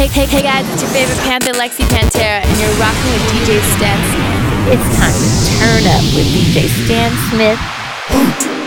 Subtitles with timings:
[0.00, 3.60] Hey, hey, hey guys, it's your favorite Panther, Lexi Pantera, and you're rocking with DJ
[3.76, 4.72] Stan Smith.
[4.72, 5.28] It's time to
[5.60, 8.59] turn up with DJ Stan Smith.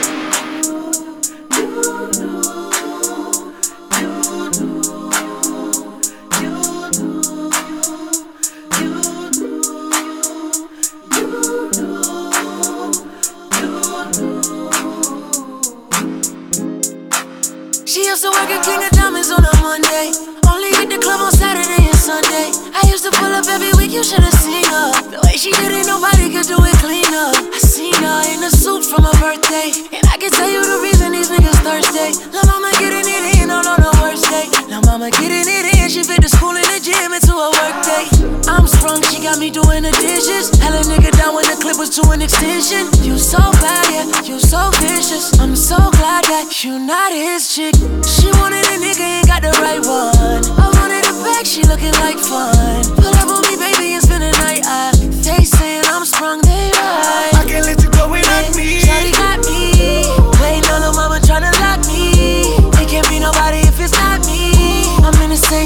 [29.24, 29.72] Birthday.
[29.96, 32.12] And I can tell you the reason these niggas thirsty.
[32.36, 34.52] La mama getting it in all on her worst day.
[34.68, 37.78] La mama getting it in, she fit the school and the gym into a work
[37.88, 38.06] day.
[38.52, 40.52] I'm sprung, she got me doing the dishes.
[40.60, 42.92] Hell a nigga down when the clip was to an extension.
[43.00, 45.40] You so bad, yeah, you so vicious.
[45.40, 47.76] I'm so glad that you not his chick.
[48.04, 50.44] She wanted a nigga, ain't got the right one.
[50.60, 52.84] I wanted a bag, she looking like fun.
[53.00, 54.68] Pull up on me, baby, and spend the night.
[54.68, 54.92] I,
[55.24, 57.33] they saying I'm sprung, they right.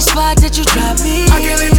[0.01, 1.25] Same spot that you dropped me.
[1.25, 1.76] I can't let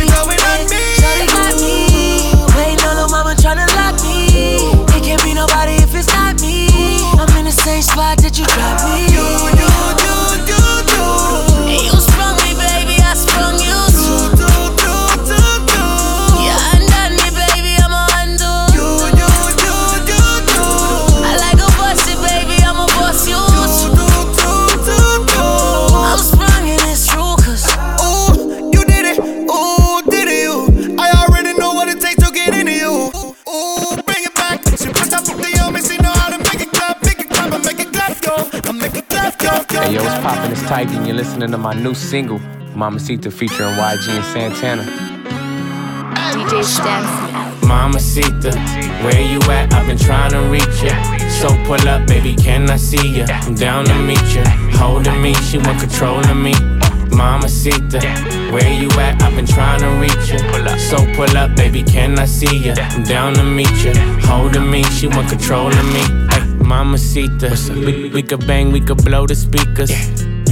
[40.71, 40.89] what's poppin'?
[40.89, 42.39] It's Tyga, and you're listening to my new single,
[42.75, 44.83] Mamacita featuring YG and Santana.
[46.33, 47.69] DJ Stan Smith.
[47.69, 48.53] Mamacita,
[49.05, 49.73] where you at?
[49.75, 50.95] I've been trying to reach ya.
[51.41, 53.27] So pull up, baby, can I see ya?
[53.29, 54.45] I'm down to meet ya.
[54.79, 56.55] Holding me, she want control of me.
[57.11, 58.01] Mamacita,
[58.53, 59.23] where you at?
[59.23, 60.77] I've been trying to reach ya.
[60.77, 62.75] So pull up, baby, can I see ya?
[62.79, 63.93] I'm down to meet ya.
[64.27, 66.03] Holding me, she want control of me.
[66.31, 70.28] Ay, Mamacita, we, we could bang, we could blow the speakers.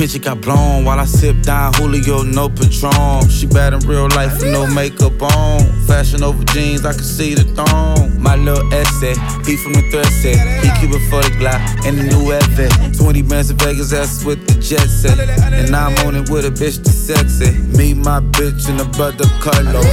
[0.00, 3.28] Pinch got blown while I sip down Julio, no Patron.
[3.28, 5.60] She bad in real life with no makeup on.
[5.86, 8.18] Fashion over jeans, I can see the thong.
[8.18, 9.12] My little essay,
[9.44, 10.64] he from the thread set.
[10.64, 12.94] He keep it for the Glock and the new Evan.
[12.94, 15.18] 20 bands in Vegas, that's with the jet set.
[15.52, 17.52] And I'm on it with a bitch that's sexy.
[17.76, 19.84] Me, my bitch, and the brother Carlos.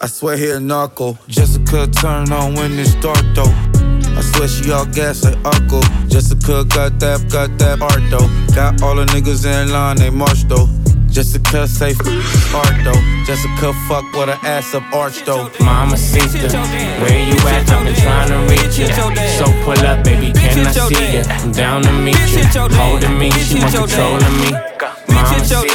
[0.00, 1.18] I swear he a narco.
[1.28, 3.67] Jessica turn on when it's dark though.
[4.38, 5.82] I swear she all gas like Uncle.
[6.06, 8.30] Jessica got that, got that art though.
[8.54, 10.68] Got all the niggas in line, they march though.
[11.10, 11.98] Jessica safe
[12.54, 13.02] art though.
[13.26, 15.50] Jessica fuck with her ass up arch though.
[15.58, 16.54] Mamacita,
[17.02, 17.66] where you at?
[17.66, 18.94] I've been trying to reach ya.
[19.42, 21.24] So pull up, baby, can I see ya?
[21.42, 22.68] I'm down to meet ya.
[22.78, 24.54] Holding me, she want control of me.
[25.10, 25.66] Mamacita,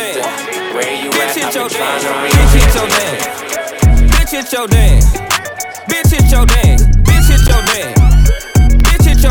[0.72, 1.36] where you at?
[1.36, 2.88] I've been trying to reach ya.
[4.08, 5.12] Bitch hit your dance.
[5.92, 6.93] Bitch hit your dance.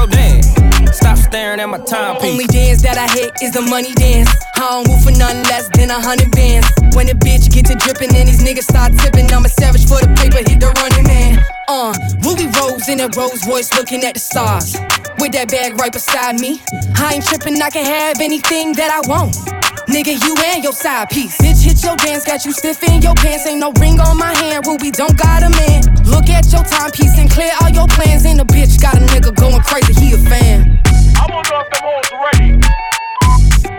[0.02, 0.50] Your dance.
[0.98, 2.32] Stop staring at my timepiece.
[2.32, 4.34] Only dance that I hit is the money dance.
[4.56, 6.66] I don't move for nothing less than a hundred bands.
[6.96, 10.02] When a bitch get to dripping and these niggas start tipping, I'm a savage for
[10.02, 11.38] the paper, hit the running man.
[11.68, 11.94] Uh,
[12.26, 14.74] Rubi Rose in a Rolls Royce looking at the stars.
[15.22, 16.60] With that bag right beside me.
[16.98, 19.61] I ain't tripping, I can have anything that I want.
[19.88, 21.36] Nigga, you and your side piece.
[21.38, 23.46] Bitch, hit your dance, got you stiff in your pants.
[23.46, 25.82] Ain't no ring on my hand, Rubi don't got a man.
[26.04, 28.24] Look at your timepiece and clear all your plans.
[28.24, 30.80] And the bitch got a nigga going crazy, he a fan.
[31.16, 32.60] I wanna know if them hoes ready.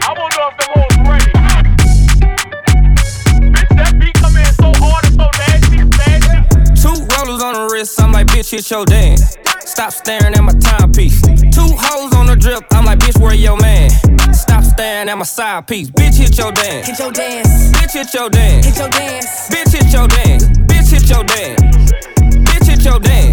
[0.02, 1.32] I wanna know if them hoes ready.
[3.54, 6.38] Bitch, that beat come in so hard and so nasty, nasty.
[6.82, 9.38] Two rollers on the wrist, I'm like, bitch, hit your dance.
[9.66, 11.22] Stop staring at my timepiece.
[11.22, 13.90] Two hoes on the drip, I'm like, bitch, where your man?
[14.34, 15.90] Stop staring at my side piece.
[15.90, 16.88] Bitch, hit your dance.
[16.88, 17.72] Hit your dance.
[17.72, 18.66] Bitch, hit your dance.
[18.66, 19.50] Hit your dance.
[19.50, 20.44] Bitch, hit your dance.
[20.68, 21.64] Bitch, hit your dance.
[22.46, 23.33] Bitch, hit your dance.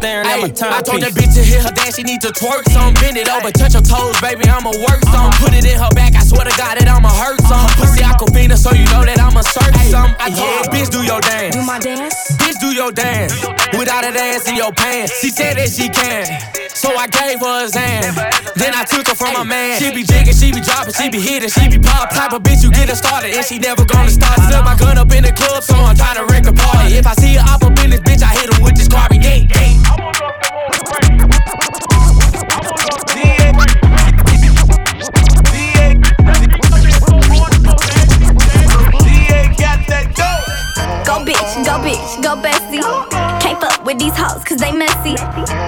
[0.00, 0.62] Stop staring at my timepiece.
[0.62, 2.94] I told that bitch to hit her dance, she need to twerk some.
[2.96, 5.28] Bend it over, touch her toes, baby, I'ma work some.
[5.36, 7.68] Put it in her back, I swear to God that I'ma hurt some.
[7.76, 10.16] Pussy Aquafina, so you know that I'ma search some.
[10.16, 11.52] I told her, bitch, do your dance.
[11.52, 12.16] Do my dance.
[12.40, 13.36] Bitch, do your dance.
[13.76, 15.20] Without a dance in your pants.
[15.20, 16.24] She said that she can.
[16.72, 18.16] So I gave her a hand.
[18.56, 19.76] Then I took her from my man.
[19.76, 22.08] She be jigging, she be dropping, she be hitting, she be pop.
[22.08, 24.40] Type of bitch you get her started, and she never gonna start.
[24.48, 26.96] Slip my gun up in the club, so I'm trying to wreck a party.
[26.96, 29.20] If I see her up up in this bitch, I hit her with this carbon.
[29.20, 29.79] Yeah, yeah.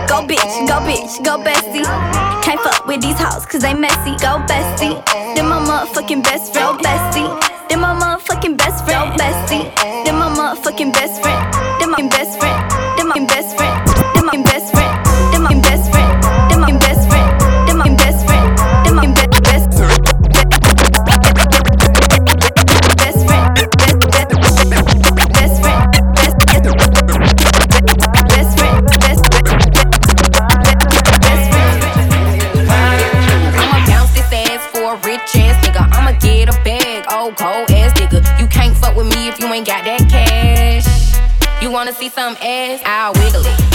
[0.08, 1.81] Go bitch, go bitch, go bestie.
[41.92, 42.80] See some ass?
[42.84, 43.71] I'll wiggle it,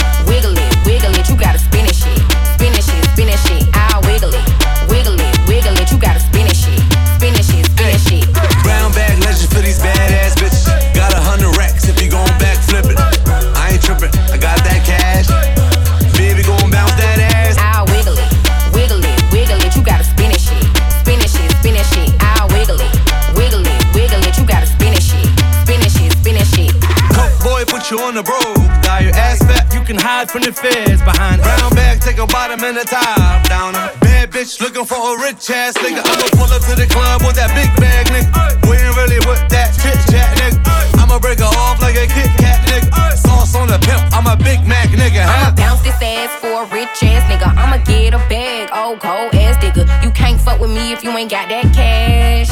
[30.28, 31.42] hide from the feds behind.
[31.42, 33.72] Brown bag, take a bottom and a top down.
[34.00, 36.02] Bad bitch looking for a rich ass nigga.
[36.04, 38.68] I'ma pull up to the club with that big bag, nigga.
[38.68, 40.58] We ain't really with that chit chat, nigga.
[41.00, 43.16] I'ma break her off like a Kit Kat, nigga.
[43.16, 45.24] Sauce on the pimp, I'm a Big Mac, nigga.
[45.24, 45.52] I'ma Huh?
[45.56, 47.48] bounce this ass for a rich ass nigga.
[47.56, 49.86] I'ma get a bag, old cold ass nigga.
[50.04, 52.50] You can't fuck with me if you ain't got that cash.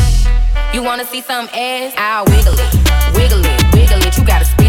[0.74, 1.94] You wanna see some ass?
[1.96, 2.70] I'll wiggle it,
[3.14, 4.16] wiggle it, wiggle it.
[4.18, 4.65] You gotta spin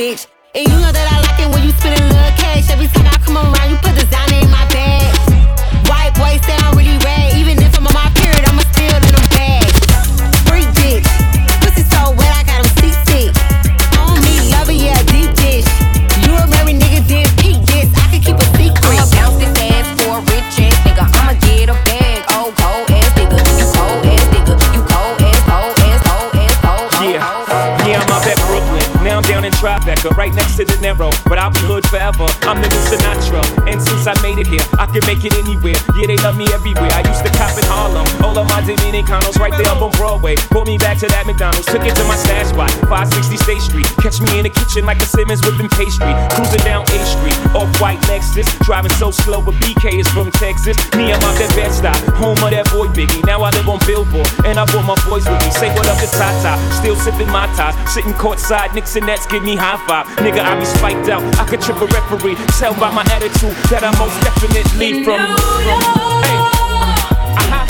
[0.00, 0.29] bitch.
[31.30, 32.26] But I'll be hood forever.
[32.42, 33.59] I'm new Sinatra.
[33.70, 35.78] And since I made it here, I can make it anywhere.
[35.94, 36.90] Yeah, they love me everywhere.
[36.90, 38.02] I used to cop in Harlem.
[38.18, 40.34] All of my Dominicanos right there up on Broadway.
[40.50, 41.70] Pulled me back to that McDonald's.
[41.70, 43.86] Took it to my stash spot, 560 State Street.
[44.02, 46.10] Catch me in the kitchen like a Simmons whipping pastry.
[46.34, 48.50] Cruising down A Street, off white Lexus.
[48.66, 50.74] Driving so slow, but BK is from Texas.
[50.98, 53.22] Me, I'm out that Bed-Stuy, home of that boy Biggie.
[53.22, 55.50] Now I live on Billboard, and I brought my boys with me.
[55.54, 57.78] Say what up to Tata, still sipping my ties.
[57.86, 60.10] Sitting courtside, Knicks and Nets give me high five.
[60.18, 61.22] Nigga, I be spiked out.
[61.38, 62.34] I could trip a referee.
[62.58, 65.20] Tell by my attitude that I most definitely from.
[65.20, 65.36] from
[66.24, 66.38] hey.
[67.36, 67.69] Uh-huh.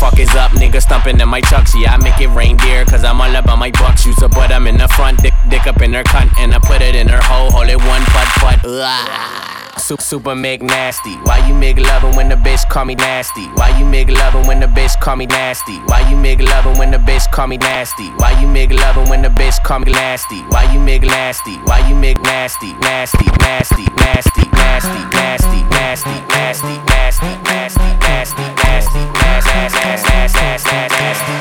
[0.00, 1.74] Fuck, is up, nigga stumping in my chucks.
[1.74, 4.04] Yeah, I make it reindeer, cause I'm all about my bucks.
[4.04, 6.58] Use a butt, I'm in the front, dick, dick up in her cunt, and I
[6.58, 8.60] put it in her hole, hold it one putt, putt.
[8.64, 9.63] Ugh.
[9.84, 11.14] Super, super make nasty.
[11.24, 13.44] Why you make lovin' when the bitch call me nasty?
[13.48, 15.76] Why you make lovin' when the bitch call me nasty?
[15.84, 18.08] Why you make lovin' when the bitch call me nasty?
[18.16, 20.40] Why you make lovin' when the bitch call me nasty?
[20.48, 21.56] Why you make nasty?
[21.68, 22.72] Why you make nasty?
[22.80, 31.36] Nasty, nasty, nasty, nasty, nasty, nasty, nasty, nasty, nasty, nasty, nasty, nasty, nasty, nasty, nasty.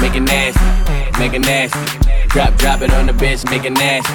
[0.00, 2.25] Make it nasty, make it nasty.
[2.36, 4.12] Drop, drop it on the bitch, make it nasty,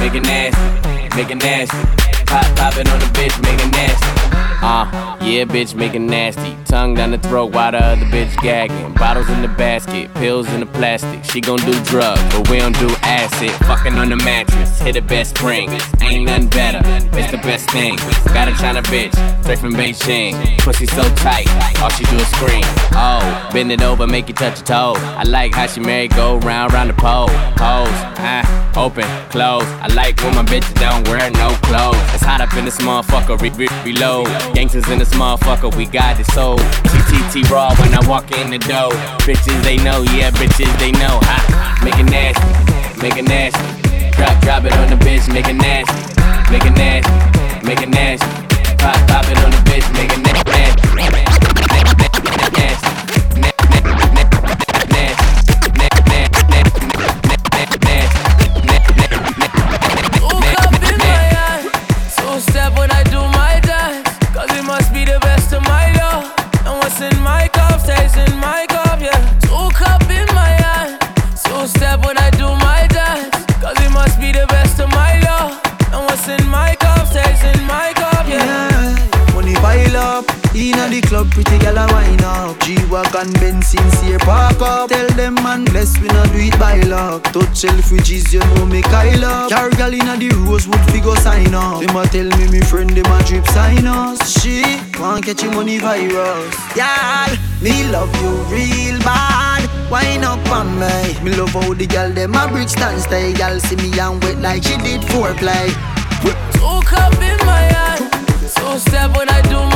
[0.00, 2.17] make it nasty, make it nasty.
[2.28, 4.28] Pop, pop it on the bitch, make it nasty.
[4.60, 6.56] Uh, yeah, bitch, make it nasty.
[6.64, 8.92] Tongue down the throat while the other bitch gagging.
[8.94, 11.24] Bottles in the basket, pills in the plastic.
[11.24, 13.50] She gon' do drugs, but we don't do acid.
[13.66, 15.70] Fucking on the mattress, hit the best spring.
[16.02, 16.80] Ain't nothing better,
[17.16, 17.96] it's the best thing.
[18.34, 20.34] Got a China bitch, straight from Beijing.
[20.58, 21.48] Pussy so tight,
[21.80, 22.64] all she do is scream.
[22.92, 24.94] Oh, bend it over, make you touch your toe.
[24.96, 27.28] I like how she married, go round, round the pole.
[27.56, 27.88] Pose,
[28.20, 29.64] ah, open, close.
[29.80, 32.17] I like when my bitches don't wear no clothes.
[32.18, 34.52] It's hot up in this motherfucker, re- re-.
[34.52, 36.58] Gangsters in this motherfucker, we got it sold.
[36.58, 38.90] TTT raw when I walk in the door.
[39.22, 41.20] Bitches they know, yeah, bitches they know.
[41.22, 43.62] Ha, make it nasty, make it nasty.
[44.16, 45.94] Drop, drop it on the bitch, make it nasty,
[46.50, 48.26] make it nasty, make it nasty.
[48.78, 51.37] Pop, pop it on the bitch, make it nasty.
[81.00, 82.58] The club, pretty gal a wine up.
[82.60, 84.88] G-Wagon, Benz, sincere park up.
[84.88, 87.24] Tell them man, bless we not do it by luck.
[87.32, 89.50] Touch Selfridges, you know me Kyle up.
[89.50, 91.80] Carry gal inna the Rosewood, figure sign up.
[91.80, 94.18] Them a tell me me friend, them a drip sign us.
[94.40, 94.62] She
[94.98, 96.54] want catch your money virus.
[96.74, 99.68] Y'all, me love you real bad.
[99.90, 101.14] Wine up on me.
[101.22, 103.32] Me love how the gal them a bridge stand stay.
[103.34, 105.68] Gal see me and wet like she did foreplay.
[106.54, 108.12] Two cup in my hand.
[108.56, 109.67] Two step when I do.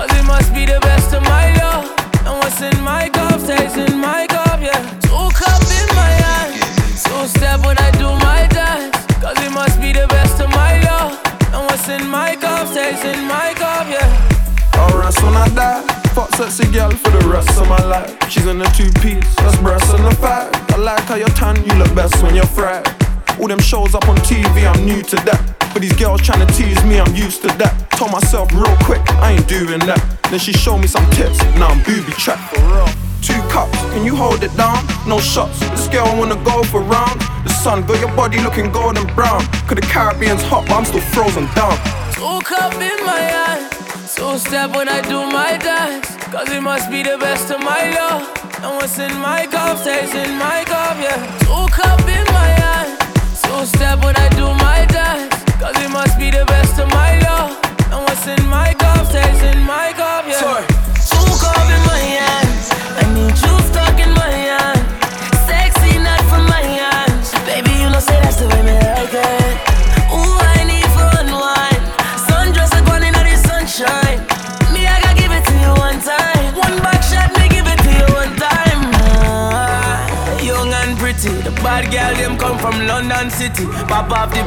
[0.00, 1.84] Cause it must be the best of my love.
[2.24, 4.80] And what's in my cup stays in my cup, yeah.
[5.04, 6.56] Two cup in my hand.
[7.04, 8.96] Two step when I do my dance.
[9.20, 11.20] Cause it must be the best of my love.
[11.52, 14.08] And what's in my cup stays in my cup, yeah.
[14.80, 15.82] Alright, when I die,
[16.16, 18.16] fuck sexy girl for the rest of my life.
[18.30, 20.48] She's in a two piece, that's breasts and a five.
[20.70, 22.88] I like how you're tan, you look best when you're fried.
[23.38, 25.59] All them shows up on TV, I'm new to that.
[25.72, 27.90] But these girls tryna tease me, I'm used to that.
[27.92, 30.02] Told myself real quick, I ain't doing that.
[30.30, 32.54] Then she showed me some tips, now I'm booby trapped.
[33.22, 34.82] Two cups, can you hold it down?
[35.06, 37.20] No shots, this girl wanna go for round.
[37.44, 39.40] The sun got your body looking golden brown.
[39.68, 41.76] Cause the Caribbean's hot, but I'm still frozen down.
[42.14, 43.70] Two cup in my hand.
[44.14, 46.08] Two step when I do my dance.
[46.32, 48.26] Cause it must be the best of my love.
[48.62, 51.16] And what's in my cup stays in my cup, yeah.
[51.46, 52.98] Two cup in my hand.
[53.42, 55.39] Two step when I do my dance.
[55.60, 57.52] Cause it must be the best of my love.
[57.92, 60.40] And what's in my cup stays in my cup, yeah.
[60.40, 60.64] Sorry.
[61.04, 62.72] Two cup in my hands.
[62.96, 64.80] I need you stuck in my hand.
[65.44, 66.00] Sexy,
[66.32, 67.36] from my hands.
[67.44, 69.56] Baby, you know, say that's the way me like it.
[70.16, 71.84] Ooh, I need for unwind.
[72.24, 74.24] Sundress, I gone into the sunshine.
[74.72, 76.56] Me, I gotta give it to you one time.
[76.56, 78.80] One back shot, me give it to you one time.
[78.96, 83.68] Ah, Young and pretty, the bad girl them come from London City.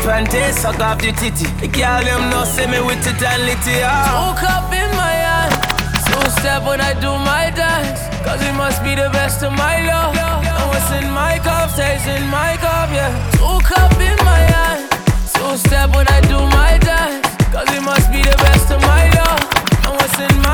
[0.04, 1.48] Panties, suck off the titty.
[1.64, 3.48] The girl them no see me with it and.
[3.88, 4.04] Ah.
[4.12, 5.56] Two cup in my hand,
[6.04, 8.04] two step when I do my dance.
[8.20, 10.12] Cause it must be the best of my love.
[10.20, 13.16] And what's in my cup stays in my cup, yeah.
[13.40, 14.92] Two cup in my hand,
[15.32, 17.24] two step when I do my dance.
[17.56, 19.40] Cause it must be the best of my love.
[19.88, 20.53] And what's in my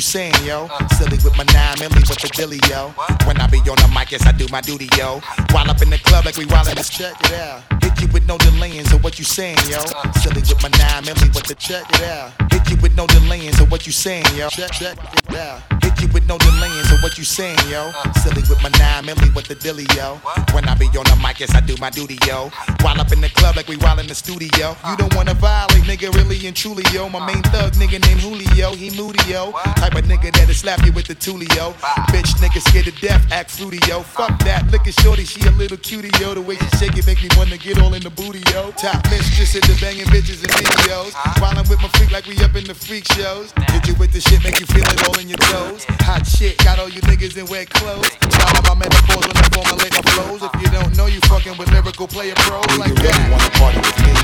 [0.00, 0.66] you saying, yo?
[0.96, 2.88] Silly with my nine milli with the dilly, yo.
[3.26, 5.20] When I be on the mic, yes, I do my duty, yo.
[5.52, 7.62] While up in the club like we wildin', just check it out.
[7.82, 9.80] Hit you with no delaying, so what you saying, yo?
[10.22, 12.32] Silly with my nine milli with the check it out.
[12.50, 14.48] Hit you with no delaying, so what you saying, yo?
[14.48, 14.96] Check, check
[15.28, 15.79] it out.
[16.00, 17.92] You with no delaying, so what you saying, yo?
[18.22, 20.16] Silly with my nine milli with the dilly, yo.
[20.52, 22.50] When I be on the mic, yes, I do my duty, yo.
[22.80, 24.76] While up in the club like we wild in the studio.
[24.88, 27.10] You don't wanna violate, nigga, really and truly, yo.
[27.10, 29.52] My main thug nigga named Julio, he moody, yo.
[29.76, 31.74] Type of nigga that'll slap you with the tulio.
[32.08, 34.00] Bitch, nigga scared to death, act fruity, yo.
[34.00, 36.32] Fuck that, look at shorty, she a little cutie, yo.
[36.32, 38.72] The way she shake it make me wanna get all in the booty, yo.
[38.72, 41.12] Top mistress in the banging bitches and videos.
[41.42, 43.52] While I'm with my freak like we up in the freak shows.
[43.68, 45.89] Hit you with the shit, make you feel it all in your toes.
[46.06, 48.06] Hot shit, got all you niggas in wet clothes.
[48.30, 50.42] Shout out my metaphors when I formulate my flows.
[50.42, 53.14] If you don't know, you fucking with lyrical player pros like you that.
[53.14, 54.14] really wanna party with me?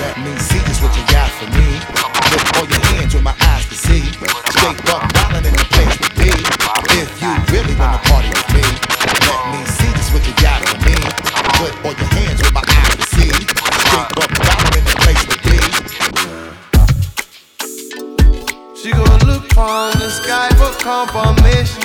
[0.00, 1.68] Let me see just what you got for me.
[2.32, 4.02] Lift all your hands with my eyes to see.
[4.56, 6.32] Straight up, wildin' in the place to be.
[6.96, 8.64] If you really wanna party with me,
[9.28, 10.96] let me see just what you got for me.
[11.60, 13.32] Put all your hands with my eyes to see.
[13.88, 15.56] Straight up, wildin' in the place to be.
[18.76, 19.21] She gon'
[19.52, 21.82] look on the sky for confirmation.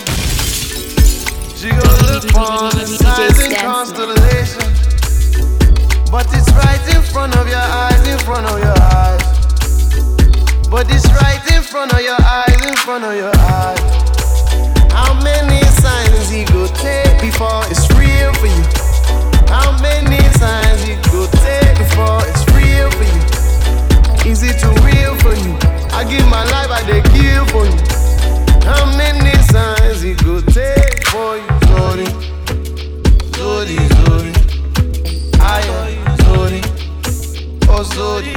[1.56, 4.88] She gon' look on the signs and constellations.
[6.10, 9.22] But it's right in front of your eyes, in front of your eyes.
[10.70, 13.80] But it's right in front of your eyes, in front of your eyes.
[14.92, 18.64] How many signs he go take before it's real for you?
[19.48, 24.32] How many signs he go take before it's real for you?
[24.32, 25.77] Is it too real for you?
[26.00, 27.78] I give my life, I dey kill for you.
[28.70, 31.48] How many signs he go take for you?
[31.72, 32.06] Sorry,
[33.36, 34.34] sorry, sorry.
[35.40, 35.62] I
[36.06, 36.62] am sorry,
[37.70, 38.34] oh sorry,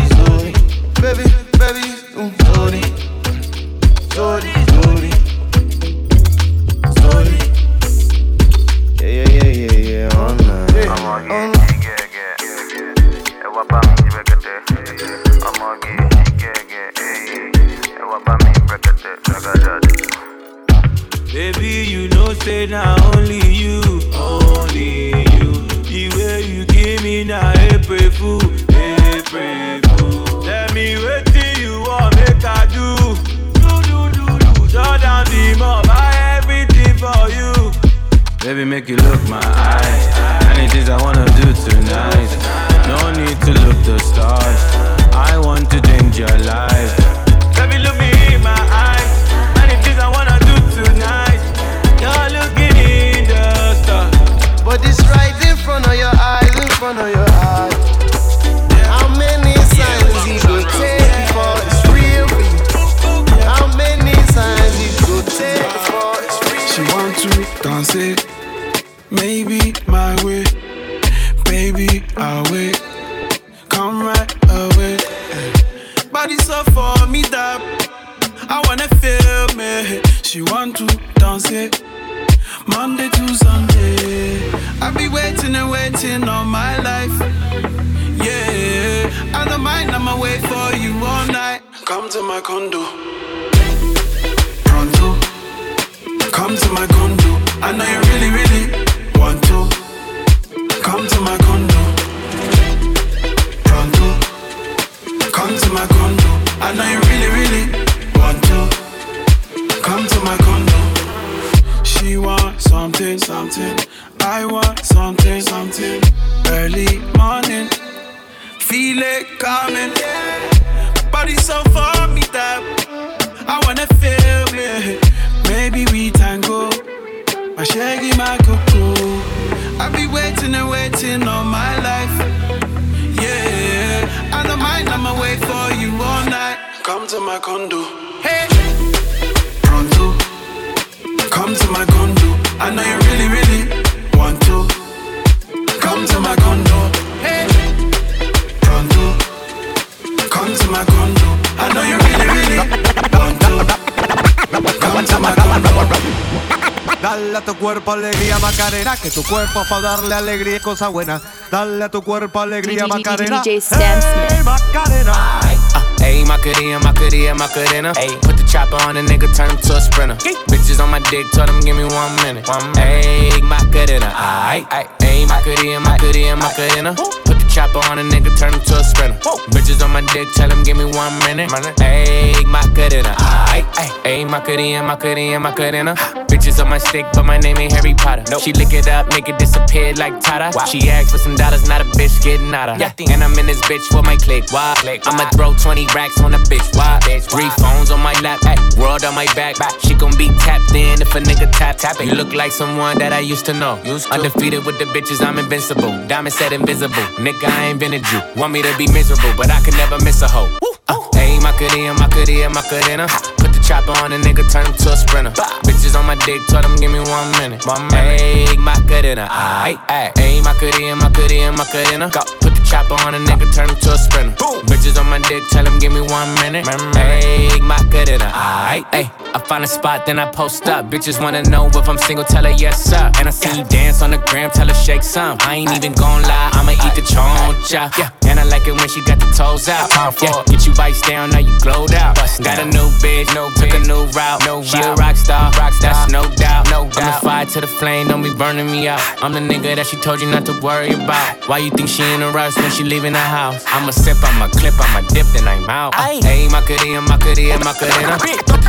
[159.31, 161.21] cuerpo para darle alegría y cosa buena.
[161.53, 163.43] Dale a tu cuerpo alegría DJ Macarena.
[163.47, 164.31] Stan Smith.
[164.31, 165.13] Hey, Macarena.
[165.13, 167.93] Uh, ayy, Macarena, Macarena, Macarena.
[167.93, 170.17] Ayy, put the chopper on a nigga, turn him to a sprinter.
[170.51, 172.45] Bitches on my dick, told him give me one minute.
[172.45, 174.89] Ayy, Macarena, aight, aight.
[174.99, 176.95] Ayy, Macarena, Macarena, Macarena.
[177.25, 179.19] Put the chopper on a nigga, turn him to a sprinter.
[179.55, 181.51] Bitches on my dick, tell him give me one minute.
[181.79, 183.15] Ayy, Macarena,
[183.55, 183.95] aight, aight.
[184.03, 185.95] Ayy, Macarena, Macarena, Macarena.
[186.31, 188.25] Bitches on my stick, but my name ain't Harry Potter.
[188.31, 188.43] Nope.
[188.43, 190.49] She lick it up, make it disappear like Tata.
[190.67, 192.81] She asked for some dollars, not a bitch getting out of.
[192.81, 194.51] And I'm in this bitch for my click.
[194.53, 194.75] Why?
[194.79, 195.03] click.
[195.07, 196.77] I'ma throw 20 racks on a bitch.
[196.77, 197.01] Why?
[197.03, 199.57] Three phones on my lap, ay, world on my back.
[199.83, 202.07] She gon' be tapped in if a nigga tap tap it.
[202.07, 203.83] You look like someone that I used to know.
[203.83, 204.15] Used to.
[204.15, 205.91] Undefeated with the bitches, I'm invincible.
[206.07, 206.95] Diamond said invisible.
[207.19, 208.21] Nigga, I ain't been a Jew.
[208.37, 210.49] Want me to be miserable, but I could never miss a hoe.
[210.87, 213.07] Uh, ayy, Macarena, Macarena, Macarena.
[213.37, 215.31] Put the chopper on a nigga, turn him to a sprinter.
[215.63, 217.65] Bitches on my dick, told him give me one minute.
[217.67, 218.21] One minute.
[218.21, 220.13] Ayy, Macarena, aight, aight.
[220.15, 222.11] Ayy, Macarena, Macarena, Macarena.
[222.11, 222.21] Go.
[222.41, 224.35] Put the chopper on a nigga, turn him to a sprinter.
[224.67, 226.67] Bitches on my dick, tell him give me one minute.
[226.67, 229.09] Ayy, Macarena, aight, ayy.
[229.33, 230.91] I find a spot, then I post up.
[230.91, 233.13] Bitches wanna know if I'm single, tell her yes, sir.
[233.19, 235.39] And I see you dance on the gram, tell her shake some.
[235.43, 237.97] I ain't even gon' lie, I'ma eat the choncha.
[237.97, 239.89] Yeah, and I like it when she got the toes out.
[240.21, 242.17] Yeah, get you vice down, now you glowed out.
[242.17, 244.41] Got a new bitch, no took a new route.
[244.47, 246.71] No she a rock star, rock star, that's no doubt.
[246.71, 246.97] No doubt.
[246.97, 249.01] I'm the fire to the flame, don't be burning me out.
[249.23, 251.49] I'm the nigga that she told you not to worry about.
[251.49, 253.63] Why you think she in a rush when she leaving the house?
[253.69, 255.95] I'ma sip, I'ma clip, I'ma dip, then I'm out.
[255.95, 258.17] Hey, Macarena, Macarena, Macarena.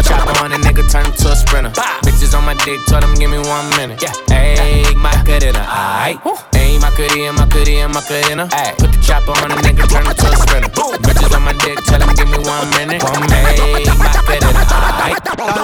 [0.04, 1.72] Chopper on a nigga, turn him to a sprinter.
[2.04, 4.02] Bitches on my dick, told him give me one minute.
[4.02, 6.20] Yeah, hey, Macarena, aight.
[6.52, 8.50] Hey, Macarena, Macarena, Macarena.
[8.52, 10.70] Ay, put the chopper on a nigga, turn him to a sprinter.
[11.06, 13.04] Bitches on my dick, tell him give me one minute.
[13.04, 14.81] One minute, Macarena, aight.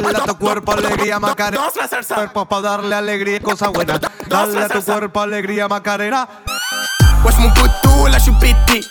[0.01, 1.63] Dale a tu cuerpo alegría, Macarena.
[2.07, 3.99] Cuerpo pa' darle alegría y cosa buena.
[4.27, 6.27] Dale a tu cuerpo alegría, Macarena.
[7.23, 8.81] Wesh mon poteau, là j'suis pété.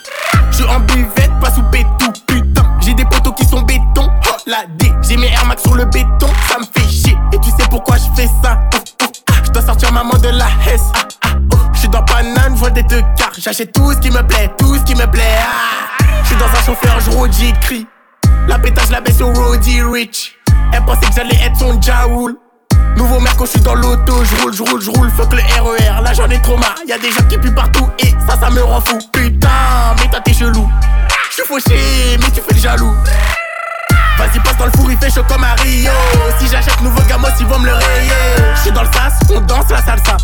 [0.50, 2.76] J'suis en buvette, pas sous béton, putain.
[2.80, 4.92] J'ai des poteaux qui sont béton, oh la D.
[5.02, 7.18] J'ai mes Air Max sur le béton, ça me fait chier.
[7.32, 8.60] Et tu sais pourquoi j'fais ça?
[8.74, 9.32] Oh, oh, ah.
[9.44, 10.82] J'dois sortir maman de la Hesse.
[10.94, 11.56] Ah, ah, oh.
[11.72, 13.32] J'suis dans banane, vois des deux quarts.
[13.38, 15.38] J'achète tout ce qui me plaît, tout ce qui me plaît.
[15.40, 16.04] Ah.
[16.24, 17.86] J'suis dans un chauffeur, j'roule, j'écris.
[18.48, 20.37] La pétage, la baisse au Roddy Rich.
[20.72, 22.37] Elle pensait que j'allais être son Jaoul.
[22.96, 26.02] Nouveau quand je suis dans l'auto, je roule, je roule, je roule, fuck le RER,
[26.02, 28.62] là j'en ai trop marre, y'a des gens qui puent partout et ça ça me
[28.62, 28.98] rend fou.
[29.12, 29.48] Putain,
[29.98, 30.66] mais toi t'es chelou.
[31.28, 32.94] Je suis fauché, mais tu fais le jaloux.
[34.18, 35.90] Vas-y passe dans le four, il fait chaud comme à Rio
[36.38, 38.12] Si j'achète nouveau gamos, ils vont me le rayer
[38.54, 40.16] Je suis dans le sas, on danse la salsa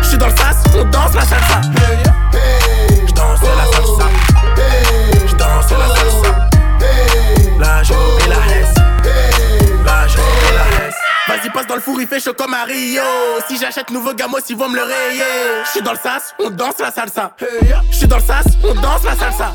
[0.00, 1.60] Je suis dans le sas, on danse la salsa
[3.06, 4.08] Je danse la salsa
[5.28, 6.05] Je danse la salsa
[7.76, 8.74] Là je mets la hesse
[9.84, 10.94] Là je mets la hesse
[11.28, 13.02] Vas-y passe dans le four, il fait chaud comme à Rio.
[13.48, 15.22] Si j'achète nouveau gamos, ils vont me le rayer.
[15.64, 17.32] Je suis dans le sas, on danse la salsa.
[17.90, 19.52] Je suis dans le sas, on danse la salsa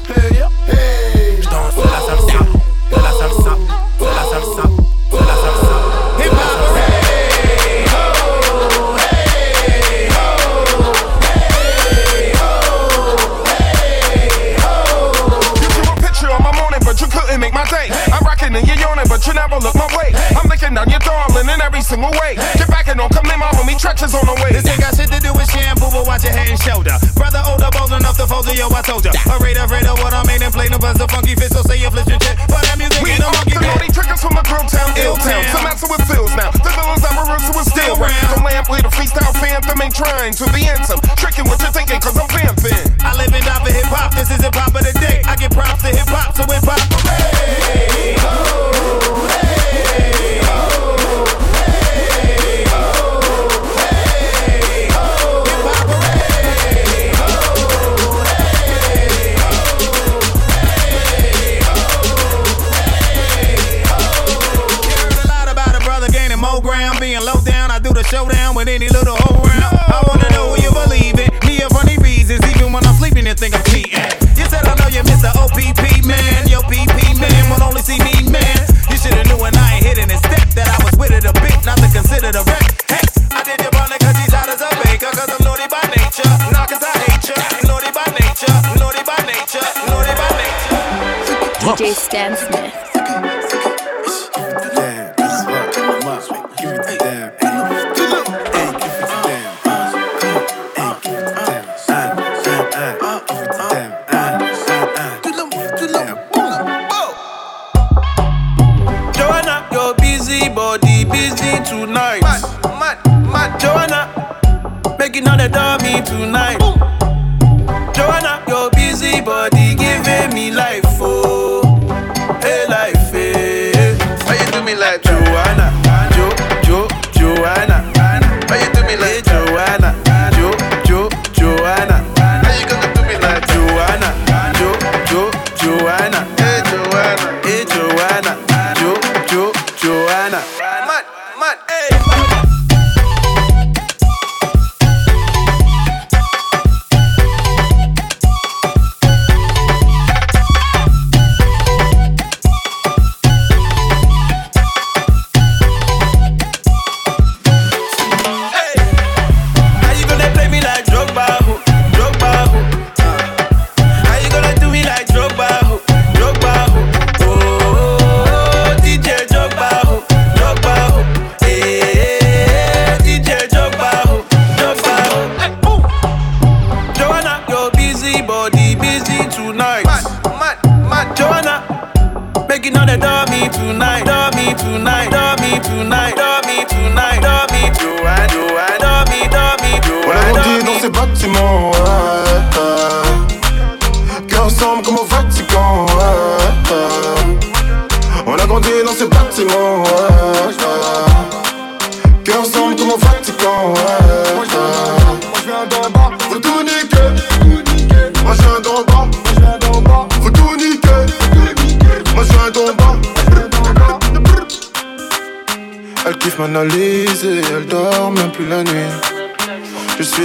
[91.82, 92.36] DJ Stan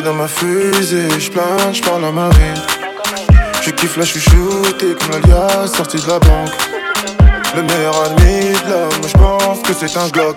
[0.07, 2.61] dans ma fusée, je plane, je parle à ma vie.
[3.61, 6.55] Je kiffe la chouchoute comme l'alias sorti de la banque.
[7.57, 10.37] Le meilleur ami de l'homme, je pense que c'est un Glock.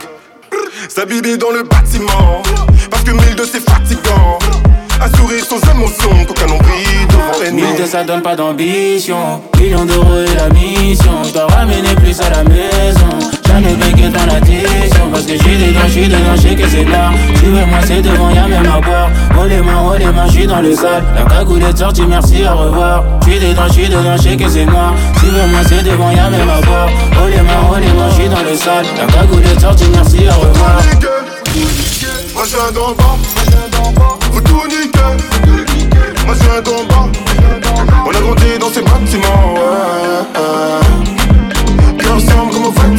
[0.90, 2.42] Sa bibi dans le bâtiment,
[2.90, 4.40] parce que 1002 c'est fatigant.
[5.02, 7.62] Un sourire sans émotion, qu'aucun nombril devant l'ennemi.
[7.62, 9.44] Mille ça donne pas d'ambition.
[9.60, 11.24] Millions d'euros est la mission.
[11.26, 13.39] Je dois ramener plus à la maison.
[13.60, 15.10] Jamais béqué dans l'addition.
[15.12, 17.12] Parce que des dents, j'suis dedans, j'sais que c'est là.
[17.36, 19.10] Tu veux, moi c'est devant, y'a même à boire.
[19.38, 21.04] Oh les mains, oh les mains, j'suis dans le sale.
[21.14, 23.04] La cagoule est sortie, merci, au revoir.
[23.22, 24.94] J'suis dedans, j'suis dedans, j'sais que c'est noir.
[25.20, 26.88] Tu veux, moi c'est devant, y'a même à boire.
[27.22, 28.86] Oh les mains, oh les mains, j'suis dans le sale.
[28.98, 30.80] La cagoule est sortie, merci, au revoir.
[32.34, 32.46] Moi
[34.46, 35.10] tout niquer.
[36.26, 37.10] Moi d'en bas,
[38.06, 39.54] on a grandi dans ces bâtiments.
[39.56, 40.40] Ouais,
[42.52, 42.99] comme au Vatican.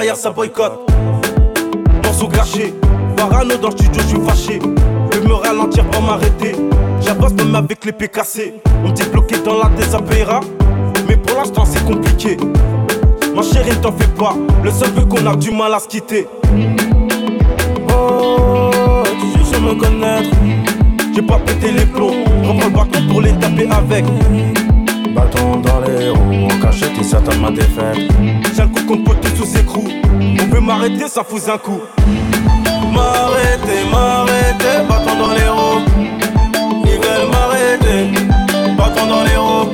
[0.00, 0.80] Derrière ça boycotte.
[2.02, 2.72] Morceau gâché.
[3.18, 4.58] Parano dans le studio, je suis fâché.
[5.12, 6.56] Je me ralentir pour m'arrêter.
[7.02, 8.54] J'avance même avec l'épée cassée.
[8.82, 10.40] On me dit bloqué dans la désapéra.
[11.06, 12.38] Mais pour l'instant, c'est compliqué.
[13.36, 14.34] Ma chérie, t'en fais pas.
[14.64, 16.26] Le seul veut qu'on a du mal à se quitter.
[17.94, 18.70] Oh,
[19.04, 20.30] tu sais, me connaître.
[21.14, 22.24] J'ai pas pété les plombs.
[22.42, 24.06] Reprends le bâton pour les taper avec.
[25.20, 28.08] Bâton dans les roues, en cachette, il s'attend ma défaite.
[28.54, 29.84] J'ai le coup qu'on peut sous ses crocs.
[30.40, 31.82] On veut m'arrêter, ça fout un coup.
[32.90, 35.84] M'arrêter, m'arrêter, bâton dans les roues.
[36.86, 38.12] Ils veulent m'arrêter,
[38.78, 39.68] bâton dans les roues.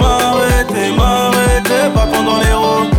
[0.00, 2.97] M'arrêter, m'arrêter, bâton dans les roues.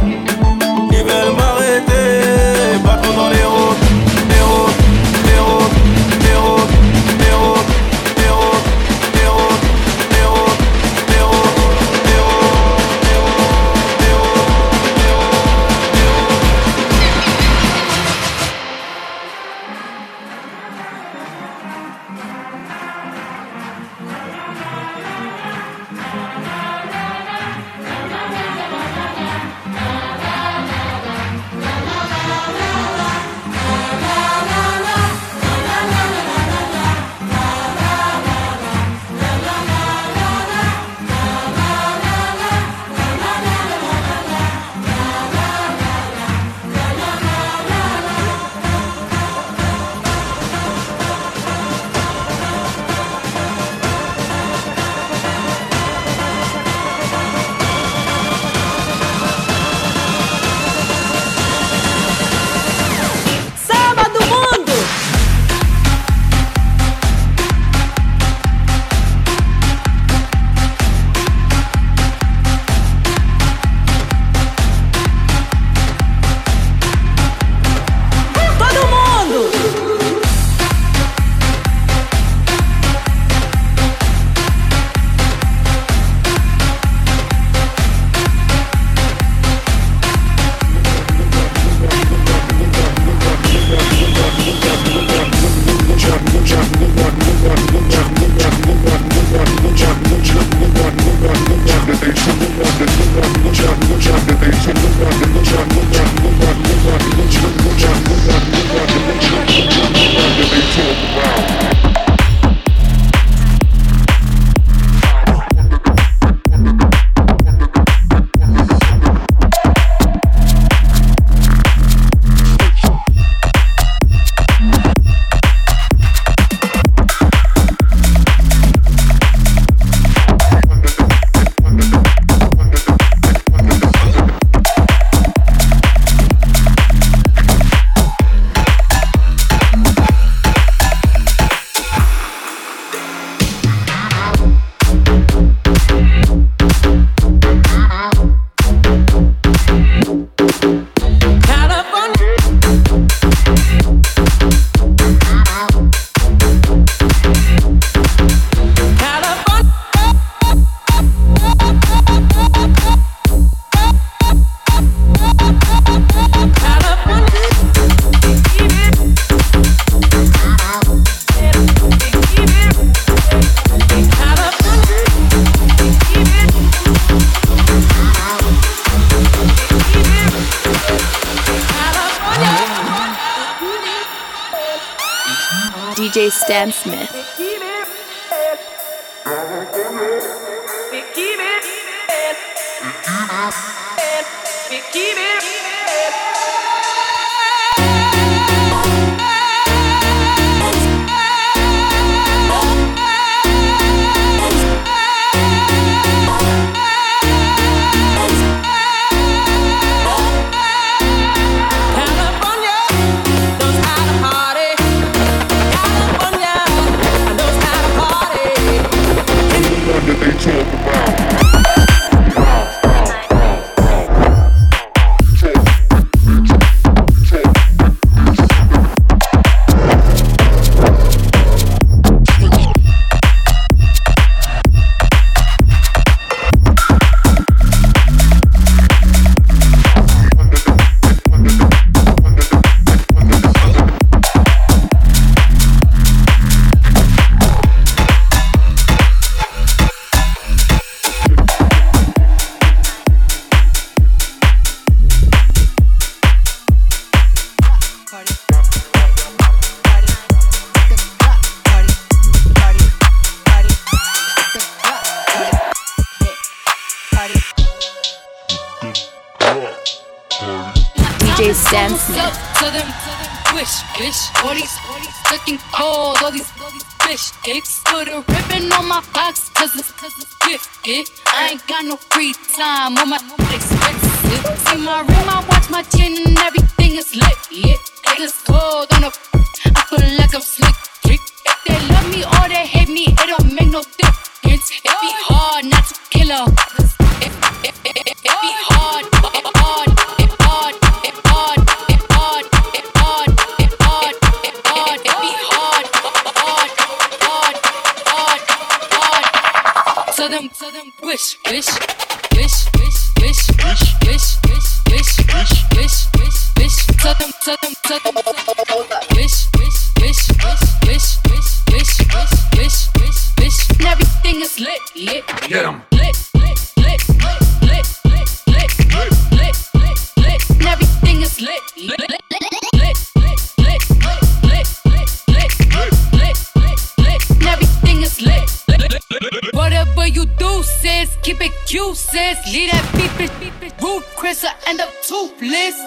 [186.59, 187.18] Dan Smith.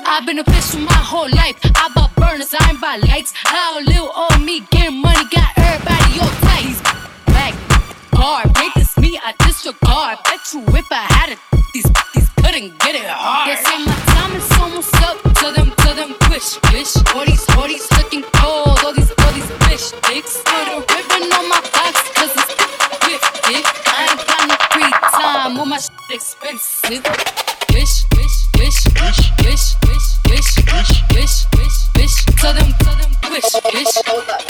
[0.06, 1.58] I've been a bitch for my whole life.
[1.74, 3.32] I bought burners, I ain't buy lights.
[3.34, 6.78] How little on me, getting money, got everybody all tight.
[7.26, 7.54] Back
[8.14, 10.18] black guard, this me, I disregard.
[10.24, 11.38] Bet you if I had it,
[11.74, 13.50] these these couldn't get it hard.
[13.50, 15.18] They say my time is almost up.
[15.34, 16.94] Tell them, tell them, push, bitch.
[17.16, 20.42] All these, all these looking cold, all these, all these fish dicks.
[20.46, 22.54] Put a ribbon on my box, cause it's
[23.02, 23.66] with dick.
[23.90, 27.51] I ain't got no free time, all my shit expensive.
[32.53, 34.41] Tell them, tell them, twist, bitch.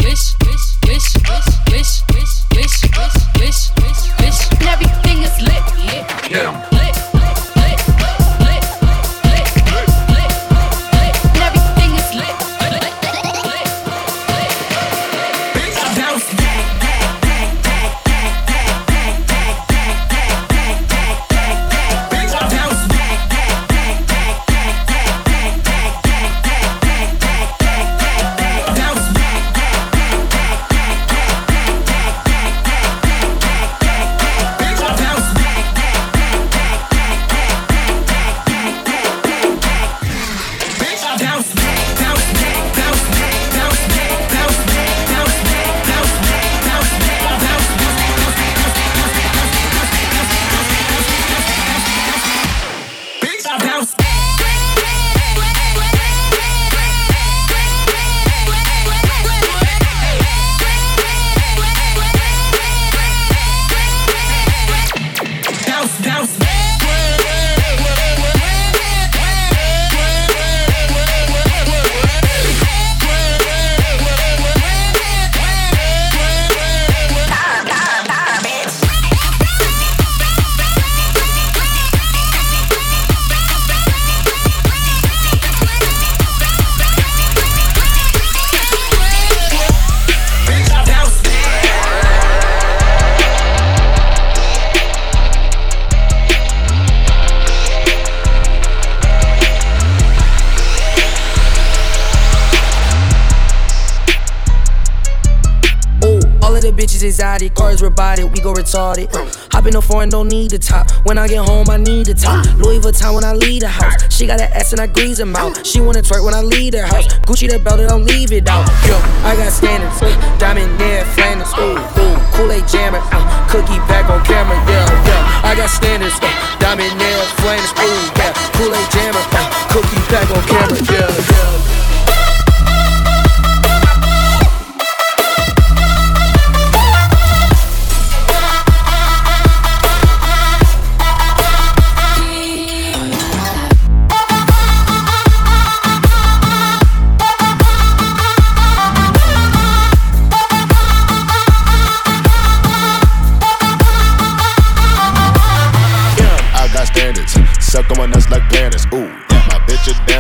[108.54, 109.08] Retarded.
[109.52, 110.90] Hop in the foreign, don't need the top.
[111.04, 112.44] When I get home, I need the top.
[112.58, 114.12] Louis Vuitton when I leave the house.
[114.12, 115.66] She got an ass and I grease her mouth.
[115.66, 117.06] She wanna twerk when I leave the house.
[117.26, 118.68] Gucci the belt, don't leave it out.
[118.86, 119.98] Yo, I got standards.
[120.38, 121.52] Diamond near Flanders.
[121.58, 122.16] Ooh, ooh.
[122.34, 123.00] Kool-Aid jammer.
[123.12, 124.56] Uh, cookie back on camera.
[124.68, 125.48] Yeah, yeah.
[125.48, 126.18] I got standards.
[126.22, 127.72] Uh, diamond near Flanders.
[127.78, 128.32] Ooh, yeah.
[128.56, 129.24] Kool-Aid jammer.
[129.32, 130.78] Uh, cookie back on camera.
[130.90, 131.71] Yeah, yeah.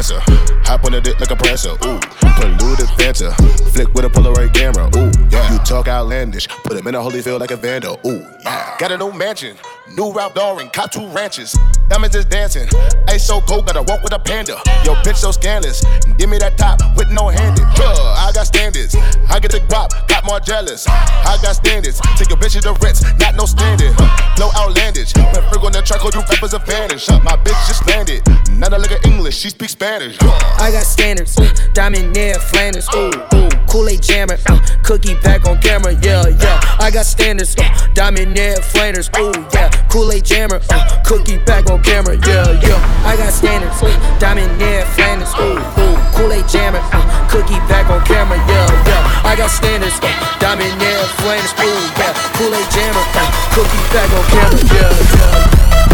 [0.02, 0.62] Bitch a dancer.
[0.64, 1.70] Hop on the dick like a prancer.
[1.70, 2.00] Ooh,
[2.36, 3.32] polluted Fanta.
[3.72, 4.90] Flick with a Polaroid camera.
[4.96, 5.52] Ooh, yeah.
[5.52, 6.48] You talk outlandish.
[6.48, 7.94] Put him in a Holyfield like Evander.
[8.06, 8.76] Ooh, yeah.
[8.78, 9.56] Got a new mansion.
[9.96, 10.68] New Ralph Lauren.
[10.70, 11.56] Cop two ranches.
[11.88, 12.68] Diamonds is dancing.
[13.08, 14.60] Ice so cold, gotta walk with a panda.
[14.84, 15.84] Yo, bitch so scandalous.
[16.16, 17.64] Give me that top with no handed.
[17.78, 18.96] Uh, I got standards.
[19.28, 20.86] I get the guap, got more jealous.
[20.88, 22.00] I got standards.
[22.16, 23.94] Take your bitch to Ritz, not no standard.
[24.36, 25.12] Blow outlandish.
[25.16, 27.08] When Ferg on the track, you rappers a vanish.
[27.08, 28.22] My bitch just landed.
[28.50, 30.16] Not a look at English, she speaks Spanish.
[30.22, 31.36] I got standards.
[31.74, 32.88] Diamond near Flanders.
[32.94, 33.48] Ooh, ooh.
[33.68, 34.36] Kool-Aid jammer.
[34.46, 35.94] Uh, cookie back on camera.
[36.02, 36.60] Yeah, yeah.
[36.78, 37.56] I got standards.
[37.58, 39.08] Uh, diamond near Flanders.
[39.18, 39.70] Ooh, yeah.
[39.88, 40.60] Kool-Aid jammer.
[40.68, 43.06] Uh, cookie back on camera, yeah, yeah.
[43.06, 43.80] I got standards,
[44.18, 45.96] diamond near Flanders, ooh, ooh.
[46.12, 49.28] Kool-Aid jammer, uh, cookie back on camera, yeah, yeah.
[49.28, 49.98] I got standards,
[50.40, 52.12] diamond near Flanders, ooh, yeah.
[52.36, 55.91] Kool-Aid jammer, uh, cookie back on camera, yeah, yeah.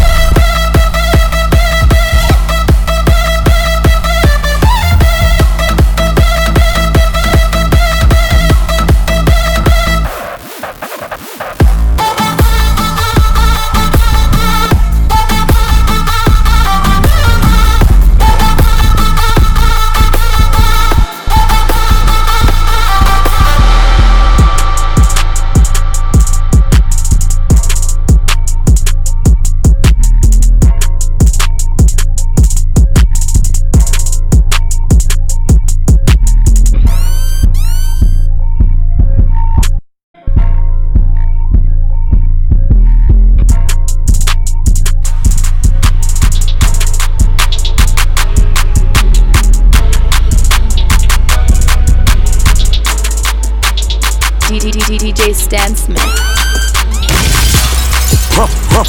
[58.79, 58.85] Yeah.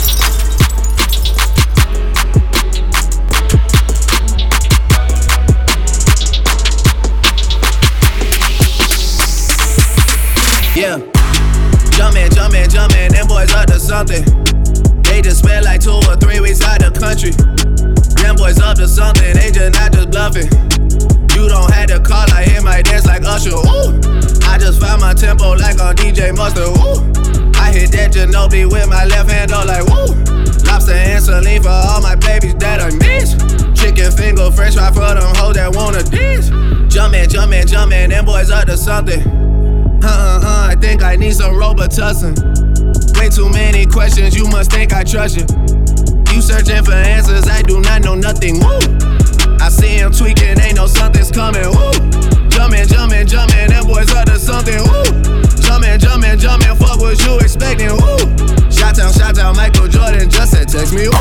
[11.98, 14.24] Jumpin', jumpin', jumpin', them boys up to something.
[15.02, 17.32] They just spent like two or three weeks out the country.
[18.22, 20.46] Them boys up to something, they just not just bluffing.
[21.34, 23.58] You don't have to call, I hear my dance like Usher.
[24.46, 27.39] I just found my tempo like on DJ Mustard.
[27.74, 30.14] Hit that Ginobili with my left hand, all like woo.
[30.66, 33.38] Lobster and saline for all my babies that I miss.
[33.80, 36.50] Chicken finger, French fry for them hoes that wanna dance.
[36.94, 39.22] Jumpin', jumpin', jumpin', them boys up to something.
[40.04, 42.34] Uh uh uh, I think I need some Robitussin.
[43.20, 45.46] Way too many questions, you must think I trust you.
[46.34, 48.60] You searching for answers, I do not know nothing.
[48.60, 48.80] Woo!
[49.60, 51.70] I see him tweaking, ain't no something's coming.
[51.70, 51.92] Woo!
[52.50, 54.82] Jumpin', jumpin', jumpin', them boys up to something.
[54.90, 55.39] Woo!
[55.70, 57.92] Jumpin', jumpin', jumpin', fuck what you expecting.
[57.92, 58.18] Woo!
[58.72, 61.08] Shout out, shout out, Michael Jordan just said text me.
[61.08, 61.20] One,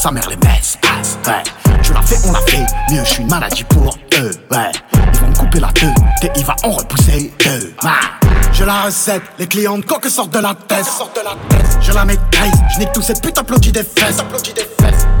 [0.00, 0.78] sa mère les passe.
[1.26, 1.42] Ouais,
[1.82, 4.30] tu l'as fait, on l'a fait, mieux, je suis une maladie pour eux.
[4.50, 5.90] Ouais, ils vont me couper la tête,
[6.22, 7.74] et il va en repousser deux.
[7.82, 7.90] Ouais.
[8.52, 10.86] Je la recette, les clientes coques sortent de la tête.
[11.82, 14.24] Je la maîtrise, je nique tous ces putains applaudis des fesses.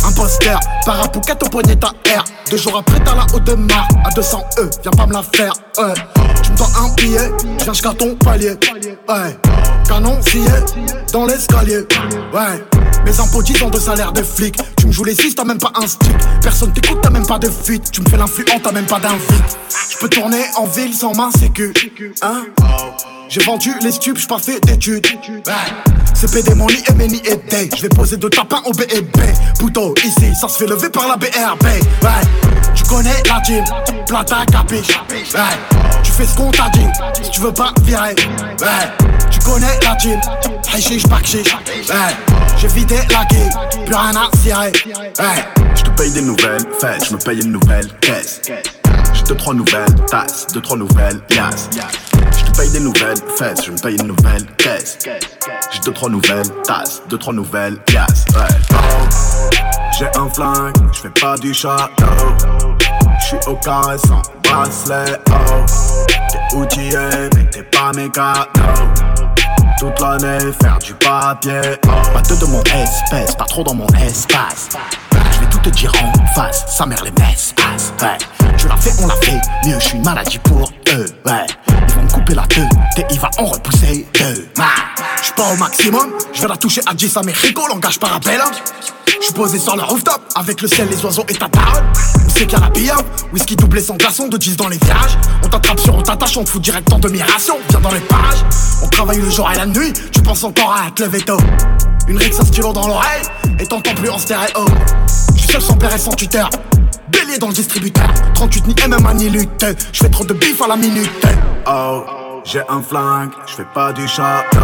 [0.04, 2.24] Imposteur, parapouquette au poignet ta R.
[2.50, 4.70] Deux jours après, t'as la haute de mar à 200 E.
[4.82, 5.94] Viens pas me la faire, ouais.
[6.42, 8.58] Tu me dois un billet, je viens jusqu'à ton palier,
[9.08, 9.38] ouais.
[9.86, 11.86] canon est dans l'escalier.
[12.32, 12.64] Ouais.
[13.04, 14.56] Mes impôts 10 ans de salaire de flic.
[14.76, 16.14] Tu me joues les 6, t'as même pas un stick.
[16.42, 17.90] Personne t'écoute, t'as même pas de fuite.
[17.90, 19.58] Tu me fais l'influent, t'as même pas d'invite.
[19.90, 21.72] Je peux tourner en ville sans main sécu.
[22.22, 22.44] Hein?
[23.28, 25.06] J'ai vendu les stupes, j'suis pas fait d'études.
[26.14, 29.08] C'est PD mon lit nids et Je vais poser deux tapins au BEB.
[29.58, 31.64] Pouto, ici, ça se fait lever par la BRB.
[31.64, 32.20] Ouais,
[32.90, 33.64] connais la team,
[34.06, 34.88] plata capiche.
[35.34, 35.40] Ouais,
[36.02, 36.86] tu fais ce qu'on t'a dit,
[37.22, 38.16] si tu veux pas virer.
[39.30, 42.14] Tu connais la team, pas Ouais,
[42.58, 44.72] j'ai vidé la guille, plus rien à cirer.
[45.76, 48.40] Je te paye des nouvelles faites, je me paye une nouvelle caisse.
[49.12, 51.68] J'ai deux trois nouvelles tasses, deux trois nouvelles yas.
[52.36, 54.98] Je te paye des nouvelles fesses, je me paye une nouvelle caisse.
[55.72, 57.78] J'ai deux trois nouvelles tasses, deux trois nouvelles.
[58.34, 58.76] Oh,
[59.96, 62.04] j'ai un flingue, je fais pas du château.
[63.30, 65.16] Suis au carré sans bracelet.
[65.30, 65.64] Oh,
[66.32, 66.98] t'es outillé,
[67.36, 68.32] mais t'es pas méga.
[69.78, 71.60] Toute l'année, faire du papier.
[71.86, 74.70] Oh, pas de mon espèce, pas trop dans mon espace.
[75.12, 77.54] Je vais tout te dire en face, sa mère les messes.
[78.60, 81.46] Tu l'as fait, on l'a fait, mieux je suis une maladie pour eux, ouais.
[81.88, 84.48] Ils vont me couper la queue, et il va en repousser deux.
[85.16, 88.42] Je suis pas au maximum, je vais la toucher à 10 Mexico, langage parabelle.
[89.18, 91.84] Je suis posé sur le rooftop, avec le ciel, les oiseaux et ta parole.
[92.26, 94.76] On sait qu'il y a la pillade, whisky doublé sans glaçon, de 10 dans les
[94.76, 95.16] virages.
[95.42, 97.56] On t'attrape sur, on t'attache, on te fout direct en demi-ration.
[97.70, 98.44] Viens dans les pages,
[98.82, 101.40] on travaille le jour et la nuit, tu penses encore à te lever tôt.
[102.08, 103.22] Une rixe, un stylo dans l'oreille,
[103.58, 104.66] et t'entends plus en stéréo.
[105.34, 106.50] Je suis seul sans père et sans tuteur
[107.10, 108.08] bélier dans le distributeur.
[108.34, 109.66] 38 ni MMA ni lutte.
[109.92, 111.10] Je fais trop de bif à la minute.
[111.66, 112.04] Oh,
[112.44, 114.58] j'ai un flingue, je fais pas du château.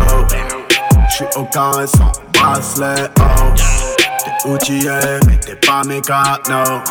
[1.09, 3.09] Je suis au carré sans bracelet.
[3.20, 3.53] Oh,
[4.24, 4.90] t'es outillé,
[5.26, 6.82] mais t'es pas mécano.